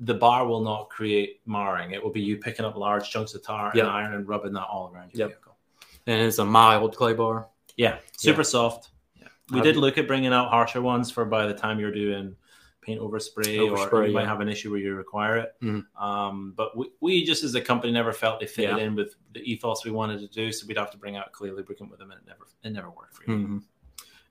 [0.00, 1.92] the bar will not create marring.
[1.92, 3.84] It will be you picking up large chunks of tar Yep.
[3.84, 5.28] and iron and rubbing that all around your Yep.
[5.36, 5.56] vehicle.
[6.06, 7.48] and it's a mild clay bar.
[7.76, 8.90] Yeah, super soft.
[9.20, 9.28] Yeah.
[9.50, 12.36] We did look at bringing out harsher ones for by the time you're doing
[12.82, 15.54] paint over spray or Overspray, you might have an issue where you require it.
[15.62, 15.86] Mhm.
[15.98, 18.84] Um, but we, we just as a company never felt they fitted Yeah.
[18.84, 21.50] in with the ethos we wanted to do, so we'd have to bring out clay
[21.50, 23.36] lubricant with them, and it never it never worked for you.
[23.38, 23.62] Mhm.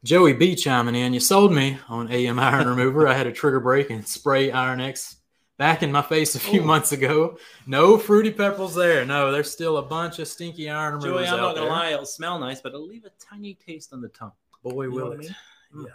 [0.03, 1.13] Joey B chiming in.
[1.13, 3.07] You sold me on AM iron remover.
[3.07, 5.15] I had a trigger break and spray Iron X
[5.57, 6.65] back in my face a few Ooh.
[6.65, 7.37] months ago.
[7.67, 9.05] No fruity pebbles there.
[9.05, 11.69] No, there's still a bunch of stinky iron removers Joey, I'm not gonna there.
[11.71, 14.31] lie, it'll smell nice, but it'll leave a tiny taste on the tongue.
[14.63, 15.19] Boy, You will I it.
[15.19, 15.85] mean?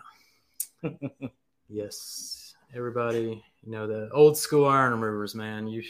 [1.23, 1.29] Yeah.
[1.69, 2.55] yes.
[2.75, 5.69] Everybody, you know, the old school iron removers, man.
[5.69, 5.83] You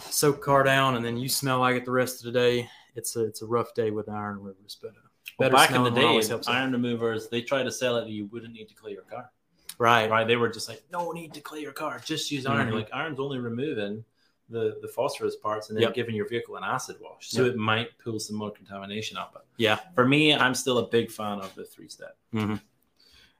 [0.00, 2.68] soak car down and then you smell like it the rest of the day.
[2.94, 5.90] It's a it's a rough day with iron removers, but uh, Well, back in the
[5.90, 6.48] smelling one always day, out.
[6.48, 9.30] iron removers they try to sell it that you wouldn't need to clean your car.
[9.78, 10.10] Right.
[10.10, 10.26] Right?
[10.26, 12.68] They were just like, no need to clean your car, just use iron.
[12.70, 12.74] Mhm.
[12.74, 14.04] Like iron's only removing
[14.48, 15.94] the the phosphorus parts and then Yep.
[15.94, 17.54] giving your vehicle an acid wash, so Yep.
[17.54, 19.32] it might pull some more contamination up.
[19.32, 19.80] But Yeah.
[19.94, 22.16] for me, I'm still a big fan of the three step.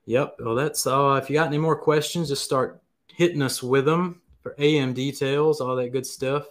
[0.07, 0.37] Yep.
[0.41, 1.17] Well, that's all.
[1.17, 2.81] If you got any more questions, just start
[3.13, 6.47] hitting us with them for AM details, all that good stuff.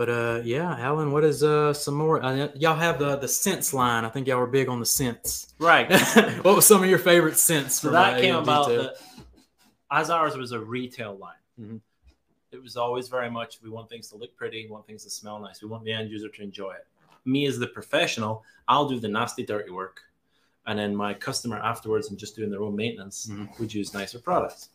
[0.00, 2.24] But uh, yeah, Alan, what is uh some more?
[2.24, 4.06] Uh, y'all have the the scents line.
[4.06, 5.52] I think y'all were big on the scents.
[5.58, 5.90] Right.
[6.42, 7.74] what was some of your favorite scents?
[7.82, 8.96] So that uh, came AM about the,
[9.90, 11.42] as ours was a retail line.
[11.60, 11.80] Mhm.
[12.50, 15.10] It was always very much we want things to look pretty, we want things to
[15.10, 16.86] smell nice, we want the end user to enjoy it.
[17.26, 20.00] Me as the professional, I'll do the nasty, dirty work,
[20.66, 23.58] and then my customer afterwards and just doing their own maintenance Mhm.
[23.58, 24.70] would use nicer products.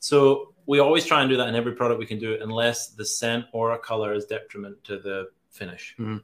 [0.00, 2.88] So we always try and do that in every product we can do it, unless
[2.88, 5.94] the scent or a color is detriment to the finish.
[5.98, 6.22] Mhm.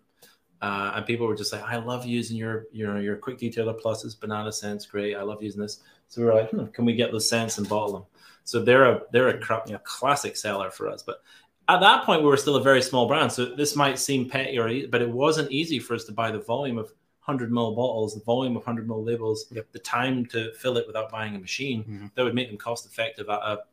[0.62, 4.18] Uh, and people were just like, "I love using your your your quick detailer pluses,
[4.18, 5.14] banana scents, great.
[5.14, 7.68] I love using this." So we were like, hmm, "Can we get those scents and
[7.68, 8.04] bottle them?"
[8.44, 9.78] So they're a they're a Yeah.
[9.84, 11.02] classic seller for us.
[11.02, 11.22] But
[11.68, 14.58] at that point, we were still a very small brand, so this might seem petty,
[14.58, 16.94] or but it wasn't easy for us to buy the volume of
[17.26, 19.66] 100 ml bottles, the volume of 100 ml labels, Yep.
[19.72, 22.14] the time to fill it without buying a machine Mhm.
[22.14, 23.64] that would make them cost effective at a,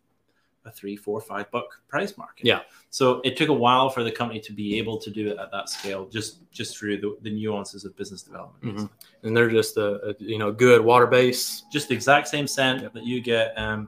[0.66, 2.46] a three, four, five buck price market.
[2.48, 2.62] Yeah.
[2.90, 5.52] So it took a while for the company to be able to do it at
[5.52, 8.78] that scale, just just through the, the nuances of business development.
[8.78, 8.90] Mhm.
[9.24, 11.64] and they're just a, a you know good water base.
[11.72, 12.94] Just the exact same scent Yep.
[12.94, 13.88] that you get um,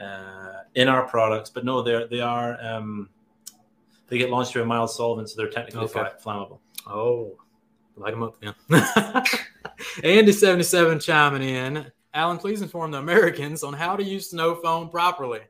[0.00, 3.08] uh, in our products, but no, they're they are um,
[4.08, 5.92] they get launched through a mild solvent, so they're technically Okay.
[5.92, 6.58] fla- flammable.
[6.86, 7.36] Oh,
[8.00, 8.54] light them up, man.
[10.02, 11.90] Andy77 chiming in.
[12.12, 15.40] Alan, please inform the Americans on how to use snow foam properly.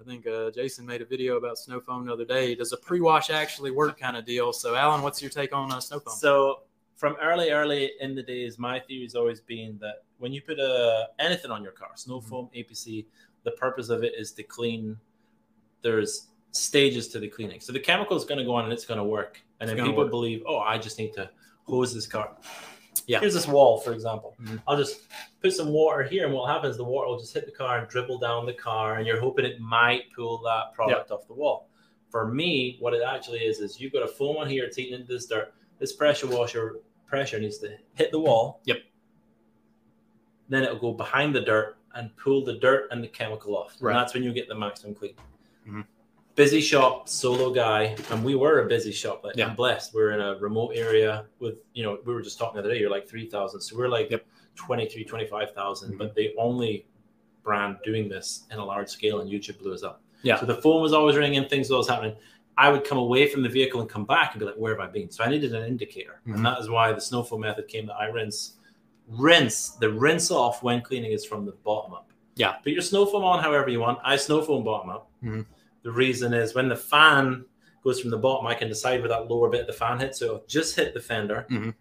[0.00, 2.54] I think uh, Jason made a video about snow foam the other day.
[2.56, 4.52] Does a pre wash actually work kind of deal?
[4.52, 6.14] So, Alan, what's your take on uh, snow foam?
[6.16, 6.60] So
[6.96, 10.58] from early, early in the days, my theory has always been that when you put
[10.58, 12.28] a, anything on your car, snow Mm-hmm.
[12.28, 13.04] foam, APC,
[13.44, 14.96] the purpose of it is to clean.
[15.82, 17.60] There's stages to the cleaning.
[17.60, 19.40] So the chemical is going to go on and it's going to work.
[19.60, 20.10] And It's then people work.
[20.10, 21.30] believe, oh, I just need to
[21.66, 22.36] hose this car.
[23.06, 23.20] Yeah.
[23.20, 24.36] Here's this wall, for example.
[24.40, 24.62] Mhm.
[24.66, 25.00] I'll just
[25.40, 26.76] put some water here, and what happens?
[26.76, 29.44] The water will just hit the car and dribble down the car, and you're hoping
[29.44, 31.68] it might pull that product off the wall.
[32.10, 34.94] For me, what it actually is is you've got a foam on here, it's eating
[35.00, 35.52] into this dirt.
[35.78, 38.60] This pressure washer pressure needs to hit the wall.
[38.64, 38.78] Yep.
[40.48, 43.76] Then it'll go behind the dirt and pull the dirt and the chemical off.
[43.80, 43.92] Right.
[43.92, 45.14] And that's when you get the maximum clean.
[45.66, 45.86] Mhm.
[46.34, 49.22] Busy shop, solo guy, and we were a busy shop.
[49.22, 49.48] Like, Yeah.
[49.48, 49.92] I'm blessed.
[49.92, 52.80] We're in a remote area with, you know, we were just talking the other day,
[52.80, 53.60] you're like 3,000.
[53.60, 54.24] So we're like Yep.
[54.54, 55.98] 23, 25,000, Mhm.
[55.98, 56.86] but the only
[57.42, 60.00] brand doing this in a large scale, and YouTube blew us up.
[60.22, 60.38] Yeah.
[60.40, 62.16] So the phone was always ringing, things was happening.
[62.56, 64.80] I would come away from the vehicle and come back and be like, where have
[64.88, 65.10] I been?
[65.10, 66.20] So I needed an indicator.
[66.26, 66.36] Mhm.
[66.36, 68.56] And that is why the snowfall method came that I rinse.
[69.08, 72.10] Rinse, the rinse off when cleaning is from the bottom up.
[72.36, 72.52] Yeah.
[72.52, 73.98] Put your snow foam on however you want.
[74.04, 75.10] I snow foam bottom up.
[75.22, 75.44] Mhm.
[75.82, 77.44] The reason is when the fan
[77.82, 80.18] goes from the bottom, I can decide where that lower bit of the fan hits.
[80.18, 81.46] So just hit the fender.
[81.50, 81.74] Mhm.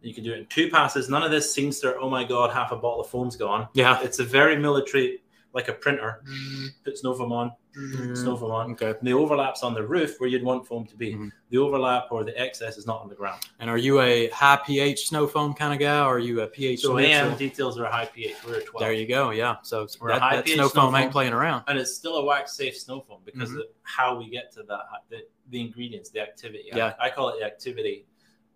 [0.00, 1.08] You can do it in two passes.
[1.10, 3.68] None of this seems to, oh my God, half a bottle of foam's gone.
[3.74, 4.00] Yeah.
[4.02, 5.22] It's a very military,
[5.56, 6.22] like a printer.
[6.84, 7.50] Put snow foam on,
[8.14, 8.72] snow foam on.
[8.72, 8.90] Okay.
[8.90, 11.14] And the overlap's on the roof where you'd want foam to be.
[11.14, 11.32] Mhm.
[11.48, 13.40] The overlap or the excess is not on the ground.
[13.58, 16.46] And are you a high pH snow foam kind of guy, or are you a
[16.46, 16.80] pH?
[16.82, 17.10] So neutral?
[17.30, 18.36] AM details are a high pH.
[18.46, 18.80] We're at 12.
[18.82, 19.30] There you go.
[19.30, 19.56] Yeah.
[19.62, 21.64] So We're a that, high that pH snow snow foam ain't playing around.
[21.68, 23.60] and it's still a wax safe snow foam because Mhm.
[23.60, 25.18] of how we get to that the,
[25.50, 26.94] the ingredients the activity I- Yeah.
[27.00, 28.04] I, call it the activity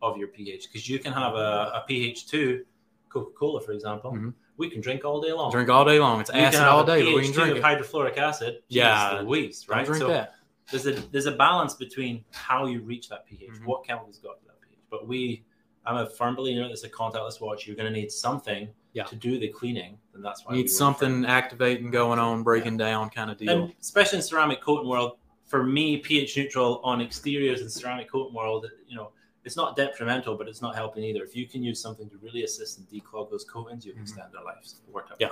[0.03, 1.49] of your ph because you can have a,
[1.79, 2.65] a ph 2
[3.09, 4.35] coca-cola for example Mhm.
[4.57, 6.21] We can drink all day long Drink all day long.
[6.21, 7.63] It's You acid all day, but we can pH2 drink of it.
[7.63, 9.21] hydrofluoric acid Yeah.
[9.25, 10.35] Louise, Don't right drink so that.
[10.71, 13.65] there's a there's a balance between how you reach that ph Mhm.
[13.67, 15.45] what chemicals got to that ph but we
[15.87, 19.05] i'm a firm believer that it's a contactless watch you're going to need something Yeah.
[19.05, 23.09] to do the cleaning, and that's why you Need something activating going on, breaking down
[23.11, 23.49] kind of deal.
[23.51, 25.13] and especially in ceramic coating world,
[25.47, 29.13] for me, pH neutral on exteriors and ceramic coating world, you know,
[29.45, 31.23] it's not detrimental, but it's not helping either.
[31.25, 34.33] If you can use something to really assist and declog those coatings, you can extend
[34.33, 34.83] their lives.
[34.93, 35.17] Work out.
[35.19, 35.29] Yeah.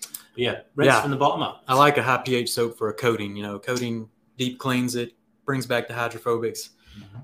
[0.00, 1.02] But yeah, rinse Yeah.
[1.02, 1.62] from the bottom up.
[1.68, 3.36] I like a high pH soap for a coating.
[3.36, 5.14] You know, coating deep cleans it,
[5.44, 6.70] brings back the hydrophobics.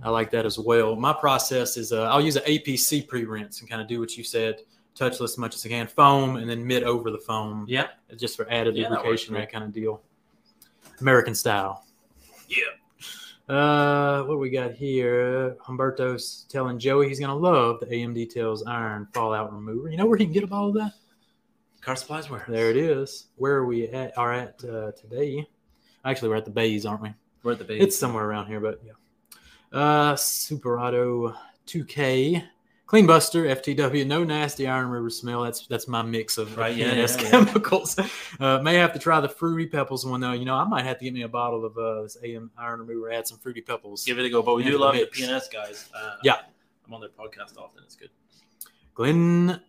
[0.05, 0.95] I like that as well.
[0.95, 4.17] My process is uh, I'll use an APC pre rinse and kind of do what
[4.17, 4.61] you said,
[4.95, 7.89] touchless as much as I can, foam and then mid over the foam, Yeah.
[8.17, 9.41] just for added Yeah, lubrication, great.
[9.43, 10.01] that kind of deal.
[11.01, 11.85] American style.
[12.49, 12.59] Yeah.
[13.49, 15.57] Uh, what we got here?
[15.61, 19.91] Humberto's telling Joey he's gonna love the AM Details Iron Fallout Remover.
[19.91, 20.93] You know where he can get all of that?
[21.83, 22.45] Car supplies where?
[22.49, 23.27] There it is.
[23.37, 24.17] Where are we at?
[24.17, 25.47] Are at uh, today?
[26.07, 27.13] Actually, we're at the Bays, aren't we?
[27.43, 27.83] We're at the base.
[27.83, 28.93] It's somewhere around here, but yeah.
[29.71, 31.37] Uh, Superado
[31.67, 32.43] 2K,
[32.87, 35.43] Clean Buster, FTW, no nasty iron river smell.
[35.43, 37.31] That's that's my mix of Right, yeah, yeah, yeah.
[37.31, 37.99] chemicals.
[38.41, 40.33] Uh, may have to try the fruity pebbles one though.
[40.33, 42.81] You know, I might have to get me a bottle of uh, this AM iron
[42.85, 43.11] remover.
[43.13, 44.05] Add some fruity pebbles.
[44.05, 44.43] Give it a go.
[44.43, 45.07] But we do love the.
[45.07, 45.89] P&S guys.
[45.95, 46.37] Uh, Yeah.
[46.87, 47.83] I'm on their podcast often.
[47.85, 48.11] It's good.
[48.95, 49.61] Glenn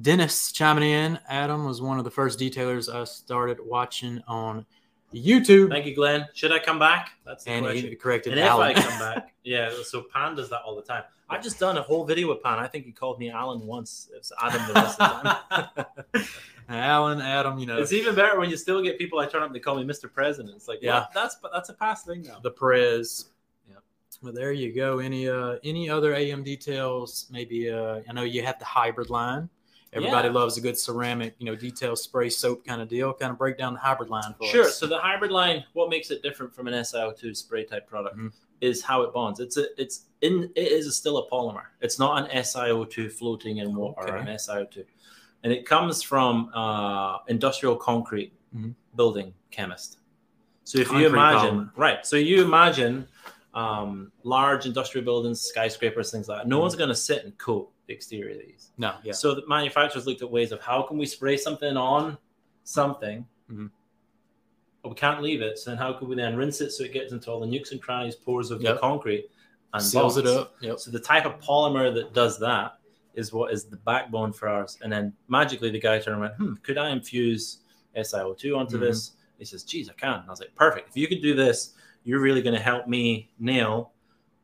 [0.00, 1.18] Dennis chiming in.
[1.28, 4.66] Adam was one of the first detailers I started watching on
[5.14, 6.26] YouTube, Thank you, Glenn.
[6.34, 7.10] Should I come back?
[7.24, 7.88] That's the and question.
[7.90, 8.72] he corrected And Alan.
[8.72, 9.70] if I come back, yeah.
[9.84, 11.04] So Pan does that all the time.
[11.30, 12.58] I've just done a whole video with Pan.
[12.58, 14.10] I think he called me Alan once.
[14.14, 16.26] It's Adam the rest of the time.
[16.68, 19.46] Alan, Adam, you know, it's even better when you still get people I turn up.
[19.48, 20.10] And they call me Mr.
[20.12, 20.54] President.
[20.56, 21.00] It's like, Yeah.
[21.00, 22.38] yeah, that's but that's a past thing now.
[22.42, 23.26] the Prez.
[23.68, 23.78] Yep.
[24.22, 24.98] Well, there you go.
[24.98, 27.26] Any uh any other AM details?
[27.30, 29.48] Maybe uh I know you have the hybrid line.
[29.94, 30.34] Everybody Yeah.
[30.34, 33.12] loves a good ceramic, you know, detail spray soap kind of deal.
[33.12, 34.64] Kind of break down the hybrid line for Sure.
[34.64, 34.76] us.
[34.76, 38.32] So the hybrid line, what makes it different from an SiO2 spray type product Mhm.
[38.60, 39.38] is how it bonds.
[39.38, 41.66] It's a it's in it is still a polymer.
[41.80, 44.30] It's not an SiO2 floating in water or Okay.
[44.30, 44.84] an SiO2.
[45.44, 48.74] And it comes from uh, industrial concrete Mhm.
[48.96, 49.98] building chemist.
[50.64, 51.70] So if you imagine polymer.
[51.76, 53.06] right, so you imagine
[53.56, 56.48] um, large industrial buildings, skyscrapers, things like that.
[56.48, 56.62] No Mhm.
[56.62, 58.72] one's going to sit and coat the exterior of these.
[58.78, 59.12] No, yeah.
[59.12, 62.16] So the manufacturers looked at ways of how can we spray something on
[62.64, 63.70] something, Mhm.
[64.82, 65.58] but we can't leave it.
[65.58, 67.72] So then how could we then rinse it so it gets into all the nooks
[67.72, 68.76] and crannies, pores of Yep.
[68.76, 69.30] the concrete,
[69.72, 70.54] and Seals it up.
[70.60, 70.78] Yep.
[70.78, 72.78] So the type of polymer that does that
[73.14, 74.78] is what is the backbone for ours.
[74.82, 77.58] And then magically the guy turned and went, hmm, could I infuse
[77.96, 78.80] SiO2 onto Mhm.
[78.80, 79.12] this?
[79.38, 80.20] He says, geez, I can.
[80.20, 80.88] And I was like, perfect.
[80.90, 81.74] If you could do this,
[82.04, 83.92] you're really going to help me nail,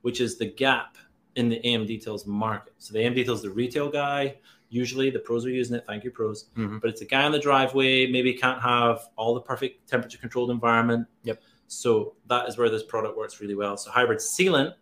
[0.03, 0.97] which is the gap
[1.37, 2.73] in the AM Details market.
[2.79, 4.37] So the AM Details, the retail guy,
[4.69, 5.85] usually the pros are using it.
[5.87, 6.47] Thank you, pros.
[6.57, 6.81] Mhm.
[6.81, 10.51] But it's a guy on the driveway, maybe can't have all the perfect temperature controlled
[10.51, 11.07] environment.
[11.25, 11.43] Yep.
[11.67, 13.77] So that is where this product works really well.
[13.77, 14.75] So hybrid sealant,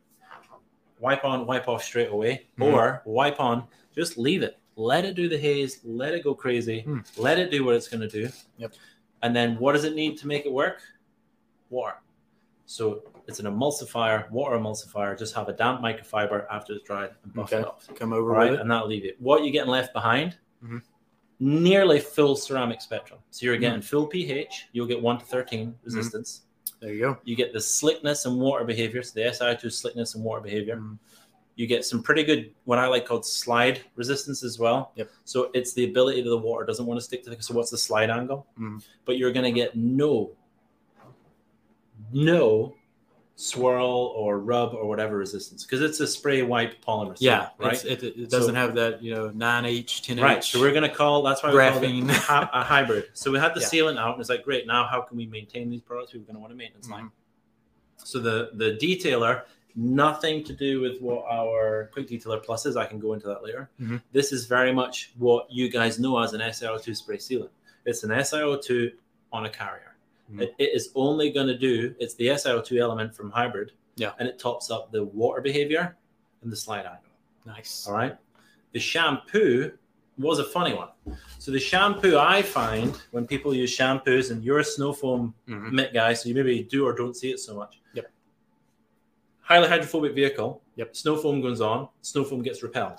[1.01, 2.73] wipe on, wipe off straight away, Mhm.
[2.73, 4.59] or wipe on, just leave it.
[4.77, 7.01] Let it do the haze, let it go crazy, Hmm.
[7.17, 8.29] let it do what it's going to do.
[8.59, 8.75] Yep.
[9.23, 10.81] And then what does it need to make it work?
[11.71, 11.97] Water.
[12.67, 15.17] So it's an emulsifier, water emulsifier.
[15.17, 17.61] Just have a damp microfiber after it's dried and buff Okay.
[17.63, 17.87] it off.
[17.95, 19.21] Come over Right, and that'll leave it.
[19.21, 20.83] What you're getting left behind, Mhm.
[21.39, 23.21] nearly full ceramic spectrum.
[23.31, 23.61] So you're Hmm.
[23.61, 24.67] getting full pH.
[24.73, 26.43] You'll get one to thirteen resistance.
[26.81, 27.19] There you go.
[27.25, 29.03] You get the slickness and water behavior.
[29.03, 30.77] So the SiO2 slickness and water behavior.
[30.77, 30.99] Mhm.
[31.57, 34.93] You get some pretty good, what I like called slide resistance as well.
[34.95, 35.11] Yep.
[35.25, 37.43] So it's the ability that the water doesn't want to stick to the.
[37.43, 38.47] So what's the slide angle?
[38.59, 38.83] Mhm.
[39.05, 40.31] But you're going to get no,
[42.13, 42.75] no
[43.41, 47.17] swirl or rub or whatever resistance because it's a spray wipe polymer.
[47.21, 47.83] Yeah, right.
[47.85, 50.21] It, it doesn't So- have that, you know, 9H, 10H.
[50.21, 50.43] Right.
[50.43, 53.05] So we're going to call that's why we call it a, hybrid.
[53.15, 53.67] So we had the Yeah.
[53.69, 54.67] sealant out, and it's like, great.
[54.67, 56.15] Now, how can we maintain these products?
[56.15, 57.05] We're going to want a maintenance line.
[57.05, 57.11] Mhm.
[58.05, 59.43] So the the detailer,
[59.77, 62.77] nothing to do with what our quick detailer plus is.
[62.77, 63.71] I can go into that later.
[63.81, 64.03] Mhm.
[64.11, 67.51] This is very much what you guys know as an SiO2 spray sealant.
[67.87, 68.91] It's an SiO2
[69.33, 69.95] on a carrier.
[70.33, 70.43] Mhm.
[70.43, 71.95] It, it is only going to do.
[71.99, 73.73] It's the SiO2 element from hybrid.
[73.97, 74.13] Yeah.
[74.19, 75.97] And it tops up the water behavior
[76.43, 77.03] and the slide angle.
[77.47, 77.87] Nice.
[77.89, 78.17] All right.
[78.73, 79.73] The shampoo
[80.19, 80.89] was a funny one.
[81.39, 85.73] So the shampoo I find when people use shampoos, and you're a snow foam Mhm.
[85.73, 87.81] mitt guy, so you maybe do or don't see it so much.
[87.95, 88.11] Yep.
[89.41, 90.63] Highly hydrophobic vehicle.
[90.77, 90.95] Yep.
[90.97, 91.89] Snow foam goes on.
[92.03, 92.99] Snow foam gets repelled.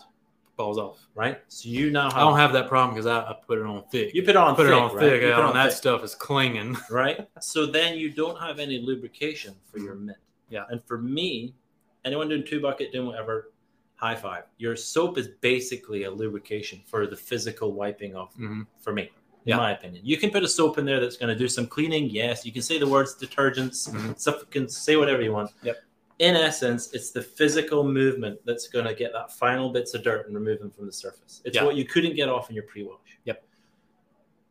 [0.60, 1.08] Balls off.
[1.16, 1.40] Right.
[1.48, 2.16] So you now have.
[2.16, 4.14] I don't have that problem because I, I put it on thick.
[4.14, 4.56] you put it on.
[4.58, 5.00] put thick, it on right?
[5.00, 6.76] thick, You yeah, put and that thick, stuff is clinging.
[6.92, 7.30] right?
[7.40, 10.18] So then you don't have any lubrication for your mitt.
[10.50, 10.66] Yeah.
[10.70, 11.56] And for me,
[12.04, 13.54] anyone doing two bucket, doing whatever,
[13.96, 14.44] high five.
[14.58, 18.68] Your soap is basically a lubrication for the physical wiping of Mhm.
[18.82, 19.10] for me, in
[19.46, 19.56] Yeah.
[19.56, 20.02] my opinion.
[20.06, 22.10] You can put a soap in there that's going to do some cleaning.
[22.10, 24.20] Yes, you can say the words detergents, Mhm.
[24.20, 24.40] stuff.
[24.42, 25.52] You can say whatever you want.
[25.64, 25.78] Yep.
[26.20, 30.28] In essence, it's the physical movement that's going to get that final bits of dirt
[30.28, 31.42] and remove them from the surface.
[31.46, 31.64] It's Yeah.
[31.64, 33.00] what you couldn't get off in your pre-wash.
[33.24, 33.44] Yep.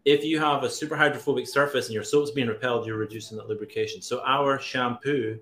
[0.07, 3.49] If you have a super hydrophobic surface and your soap's being repelled, you're reducing that
[3.49, 4.01] lubrication.
[4.01, 5.39] So our shampoo,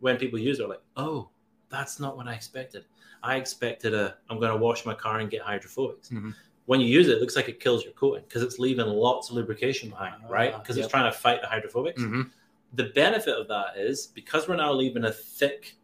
[0.00, 1.28] when people use it, are like, oh,
[1.68, 2.84] that's not what I expected.
[3.22, 6.08] I expected a, I'm going to wash my car and get hydrophobics.
[6.10, 6.34] Mhm.
[6.66, 9.30] When you use it, it looks like it kills your coating because it's leaving lots
[9.30, 10.52] of lubrication behind, right?
[10.54, 10.84] Ah, Because yep.
[10.84, 12.22] it's trying to fight the hydrophobics hmm
[12.74, 15.76] the benefit of that is because we're now leaving a thick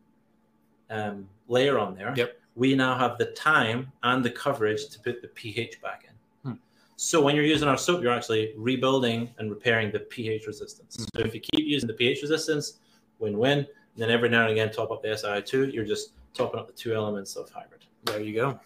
[0.90, 2.38] um, layer on there, Yep.
[2.54, 6.50] we now have the time and the coverage to put the pH back in.
[6.50, 6.56] Hmm.
[6.96, 10.96] So when you're using our soap, you're actually rebuilding and repairing the pH resistance.
[10.96, 11.04] Hmm.
[11.20, 12.78] So if you keep using the pH resistance,
[13.18, 13.58] win-win.
[13.58, 13.66] And
[14.02, 16.94] then every now and again top up the SiO2, you're just topping up the two
[16.94, 17.84] elements of hybrid.
[18.04, 18.60] There you go.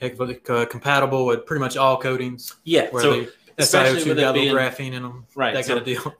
[0.00, 2.54] Heck uh, compatible with pretty much all coatings.
[2.64, 2.88] Yeah.
[2.90, 3.28] Where so they
[3.58, 5.26] especially SiO2 with got a being- graphene in them.
[5.34, 6.14] Right, That so- kind of deal.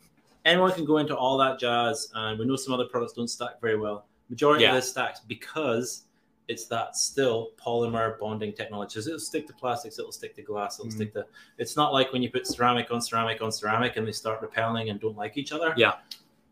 [0.46, 3.60] Anyone can go into all that jazz and we know some other products don't stack
[3.60, 4.70] very well majority Yeah.
[4.70, 6.04] of this stacks because
[6.48, 10.78] it's that still polymer bonding technology so it'll stick to plastics it'll stick to glass
[10.78, 10.94] it'll Mhm.
[10.94, 11.26] stick to
[11.58, 14.88] it's not like when you put ceramic on ceramic on ceramic and they start repelling
[14.90, 15.94] and don't like each other Yeah.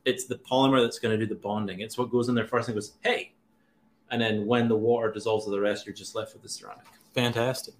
[0.05, 2.68] it's the polymer that's going to do the bonding it's what goes in there first
[2.68, 3.32] and goes hey
[4.11, 6.84] and then when the water dissolves the rest you're just left with the ceramic
[7.14, 7.74] Fantastic.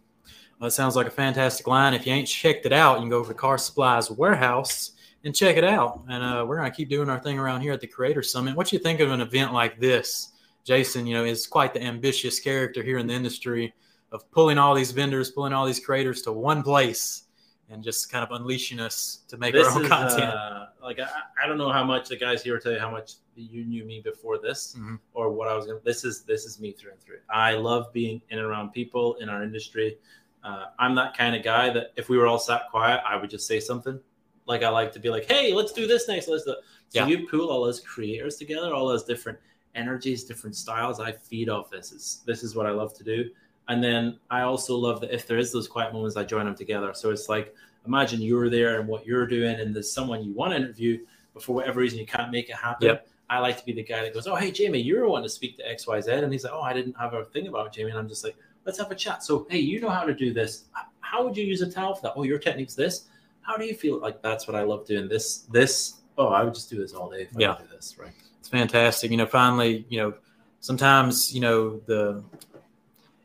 [0.61, 1.93] Well, it sounds like a fantastic line.
[1.95, 4.93] If you ain't checked it out, you can go over to Car Supplies Warehouse
[5.25, 6.03] and check it out.
[6.09, 8.57] And uh, we're going to keep doing our thing around here at the Creator Summit.
[8.57, 10.33] What you think of an event like this?
[10.65, 13.75] Jason, you know, is quite the ambitious character here in the industry
[14.13, 17.23] of pulling all these vendors, pulling all these creators to one place
[17.71, 20.23] and just kind of unleashing us to make this our own is content.
[20.33, 21.09] uh, like I,
[21.43, 24.01] I don't know how much the guys here tell you how much you knew me
[24.03, 24.99] before this Mhm.
[25.15, 25.81] or what I was gonna.
[25.83, 27.19] This is this is me through and through.
[27.31, 29.99] I love being in and around people in our industry.
[30.45, 33.31] Uh, I'm that kind of guy that if we were all sat quiet, I would
[33.31, 33.99] just say something.
[34.47, 36.29] Like I like to be like, "Hey, let's do this next.
[36.29, 36.55] Let's do."
[36.91, 37.07] So Yeah.
[37.07, 39.39] you pool all those creators together, all those different
[39.75, 41.01] energies, different styles.
[41.01, 41.93] I feed off this.
[41.93, 43.31] It's, this is what I love to do.
[43.69, 46.55] And then I also love that if there is those quiet moments, I join them
[46.55, 46.93] together.
[46.95, 47.55] So it's like
[47.87, 51.43] imagine you're there and what you're doing, and there's someone you want to interview, but
[51.43, 52.89] for whatever reason you can't make it happen.
[52.89, 53.09] Yep.
[53.31, 55.35] I like to be the guy that goes, "Oh, hey Jamie, you were wanting to
[55.35, 57.73] speak to X, Y, Z," and he's like, "Oh, I didn't have a thing about
[57.73, 58.37] Jamie," and I'm just like,
[58.67, 60.65] "Let's have a chat." So, hey, you know how to do this.
[61.01, 62.13] How would you use a towel for that?
[62.17, 63.07] Oh, your technique's this.
[63.45, 63.99] How do you feel?
[64.01, 65.09] Like that's what I love doing.
[65.09, 66.01] This, this.
[66.17, 67.55] Oh, I would just do this all day if I Yeah.
[67.55, 67.97] could do this.
[67.99, 68.13] Right.
[68.41, 69.11] It's fantastic.
[69.11, 70.15] You know, finally, you know,
[70.61, 72.23] sometimes, you know, the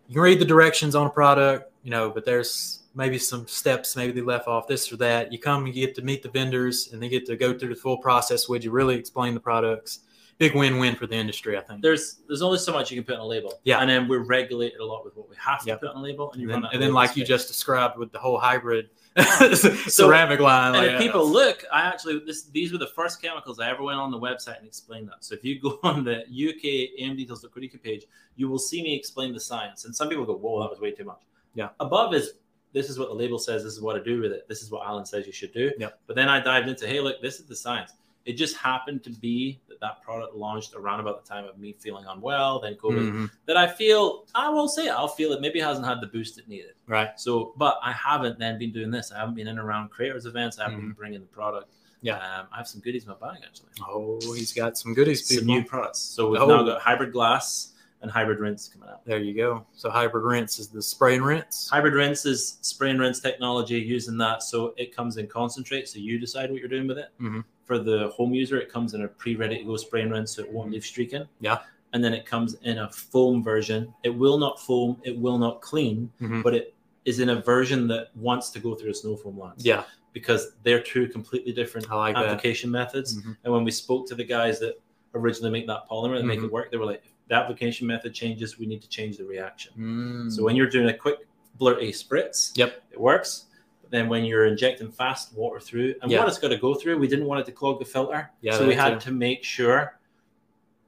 [0.07, 3.95] you can read the directions on a product, you know, but there's maybe some steps
[3.95, 5.31] maybe they left off this or that.
[5.31, 7.69] You come and you get to meet the vendors and they get to go through
[7.69, 9.99] the full process Would you, really explain the products.
[10.39, 11.81] Big win-win for the industry, I think.
[11.81, 13.59] There's there's only so much you can put on a label.
[13.65, 13.79] Yeah.
[13.79, 15.81] And then we're regulated a lot with what we have to Yep.
[15.81, 17.25] put on a label, and, you And run then, that and then label like you
[17.25, 18.89] just described with the whole hybrid
[19.89, 20.75] ceramic line.
[20.75, 23.83] And like, if people look, I actually this these were the first chemicals I ever
[23.83, 25.23] went on the website and explained that.
[25.23, 28.05] So if you go on the UK amdetails.co.uk page,
[28.35, 29.85] you will see me explain the science.
[29.85, 31.21] And some people go, "Whoa, that was way too much."
[31.55, 31.69] Yeah.
[31.79, 32.33] Above is
[32.73, 33.63] this is what the label says.
[33.63, 34.47] This is what I do with it.
[34.47, 35.71] This is what Alan says you should do.
[35.77, 35.99] Yep.
[36.07, 37.93] But then I dived into, hey, look, this is the science.
[38.25, 41.73] It just happened to be that that product launched around about the time of me
[41.79, 43.11] feeling unwell, then COVID.
[43.11, 43.31] Mhm.
[43.45, 46.47] That I feel, I will say, I'll feel it maybe hasn't had the boost it
[46.47, 46.73] needed.
[46.87, 47.09] right.
[47.17, 49.11] So, but I haven't then been doing this.
[49.11, 50.59] I haven't been in around creators events.
[50.59, 51.71] I haven't been bringing the product.
[51.71, 51.75] Mm-hmm.
[52.07, 52.15] Yeah.
[52.39, 53.69] Um, I have some goodies in my bag actually.
[53.81, 55.99] Oh, he's got some goodies, Some new products.
[55.99, 56.47] So we've Oh.
[56.47, 59.03] now got hybrid glass and hybrid rinse coming out.
[59.05, 59.65] There you go.
[59.73, 61.69] So hybrid rinse is the spray and rinse.
[61.69, 64.43] Hybrid rinse is spray and rinse technology using that.
[64.43, 65.87] So it comes in concentrate.
[65.89, 67.09] So you decide what you're doing with it.
[67.19, 67.43] Mhm.
[67.69, 70.41] For the home user, it comes in a pre-ready to go spray and rinse, so
[70.41, 71.27] it won't leave streaking.
[71.39, 71.59] Yeah.
[71.93, 73.93] And then it comes in a foam version.
[74.03, 74.99] It will not foam.
[75.03, 76.41] It will not clean, Mhm.
[76.41, 76.73] but it
[77.05, 79.63] is in a version that wants to go through a snow foam lance.
[79.63, 82.25] Yeah, because they're two completely different like that.
[82.25, 83.21] application methods.
[83.21, 83.37] Mhm.
[83.43, 84.81] And when we spoke to the guys that
[85.13, 86.45] originally make that polymer and make Mhm.
[86.45, 89.73] it work, they were like, the application method changes, we need to change the reaction.
[89.77, 90.31] Mm.
[90.31, 91.27] So when you're doing a quick
[91.59, 92.81] blurty spritz, Yep.
[92.93, 93.45] it works.
[93.89, 96.19] Then when you're injecting fast water through, and Yeah.
[96.19, 98.29] what it's got to go through, we didn't want it to clog the filter.
[98.41, 99.09] Yeah, so we had too.
[99.09, 99.99] to make sure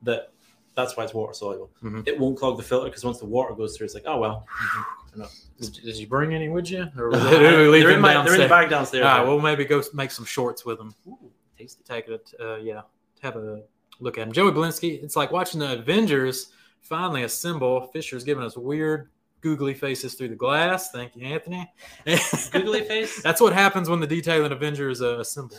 [0.03, 0.31] that
[0.75, 1.71] that's why it's water soluble.
[1.83, 2.07] Mhm.
[2.07, 4.47] It won't clog the filter because once the water goes through, it's like, oh well.
[5.59, 8.35] Did, did you bring any with you, or they're, did we leave in my, they're
[8.35, 9.05] in the bag downstairs.
[9.05, 10.93] All right, we'll maybe go make some shorts with them.
[11.07, 11.17] Ooh,
[11.57, 11.83] tasty.
[11.83, 12.81] Take it, uh, yeah,
[13.21, 13.61] have a
[13.99, 14.33] look at him.
[14.33, 15.03] Joey Belinsky.
[15.03, 17.87] It's like watching the Avengers finally assemble.
[17.87, 19.09] Fisher's giving us weird,
[19.41, 20.91] googly faces through the glass.
[20.91, 21.71] Thank you, Anthony.
[22.51, 23.21] Googly face.
[23.21, 25.57] That's what happens when the detailing Avengers uh, assemble.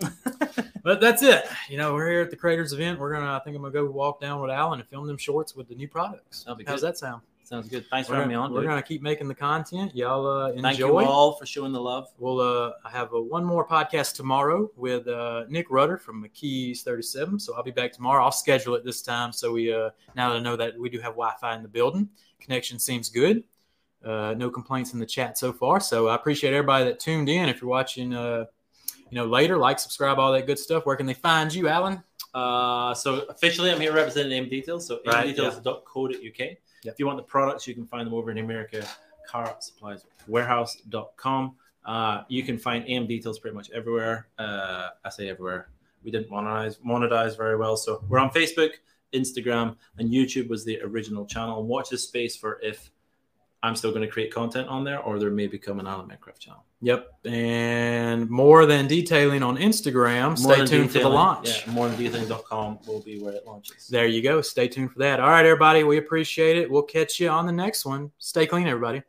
[0.82, 1.46] but that's it.
[1.68, 2.98] You know, we're here at the Creators event.
[2.98, 3.32] We're gonna.
[3.32, 5.74] I think I'm gonna go walk down with Alan and film them shorts with the
[5.74, 6.44] new products.
[6.46, 6.80] How's good.
[6.80, 7.22] that sound?
[7.44, 7.84] Sounds good.
[7.90, 8.52] Thanks for We're having me gonna, on.
[8.52, 8.70] we're dude.
[8.70, 9.94] gonna keep making the content.
[9.94, 10.62] Y'all uh, enjoy.
[10.62, 12.08] Thank you all for showing the love.
[12.18, 16.82] We'll uh, I have a, one more podcast tomorrow with uh, Nick Rudder from McKee's
[16.82, 17.38] 37.
[17.40, 18.24] So I'll be back tomorrow.
[18.24, 19.32] I'll schedule it this time.
[19.32, 22.08] So we uh, now that I know that we do have Wi-Fi in the building,
[22.42, 23.44] connection seems good.
[24.04, 25.80] Uh, no complaints in the chat so far.
[25.80, 27.48] So I appreciate everybody that tuned in.
[27.48, 28.46] If you're watching, uh,
[29.10, 30.86] you know, later, like, subscribe, all that good stuff.
[30.86, 32.02] Where can they find you, Alan?
[32.34, 34.86] Uh, so officially, I'm here representing AM Details.
[34.86, 36.56] So Right, amdetails.co.uk.
[36.84, 38.84] If you want the products, you can find them over in America
[39.28, 41.54] Car Supplies Warehouse.com.
[41.84, 44.28] Uh, you can find AM Details pretty much everywhere.
[44.38, 45.68] Uh, I say everywhere.
[46.04, 48.70] We didn't monetize monetize very well, so we're on Facebook,
[49.12, 51.64] Instagram, and YouTube was the original channel.
[51.64, 52.90] Watch this space for if
[53.62, 56.40] I'm still going to create content on there, or there may become an Alan Medcraft
[56.40, 56.64] channel.
[56.80, 57.12] Yep.
[57.26, 60.42] And more than detailing on Instagram.
[60.42, 61.64] More Stay tuned for the launch.
[61.64, 63.86] Yeah, more than detailing.com will be where it launches.
[63.86, 64.42] There you go.
[64.42, 65.20] Stay tuned for that.
[65.20, 65.84] All right, everybody.
[65.84, 66.68] We appreciate it.
[66.68, 68.10] We'll catch you on the next one.
[68.18, 69.02] Stay clean, everybody.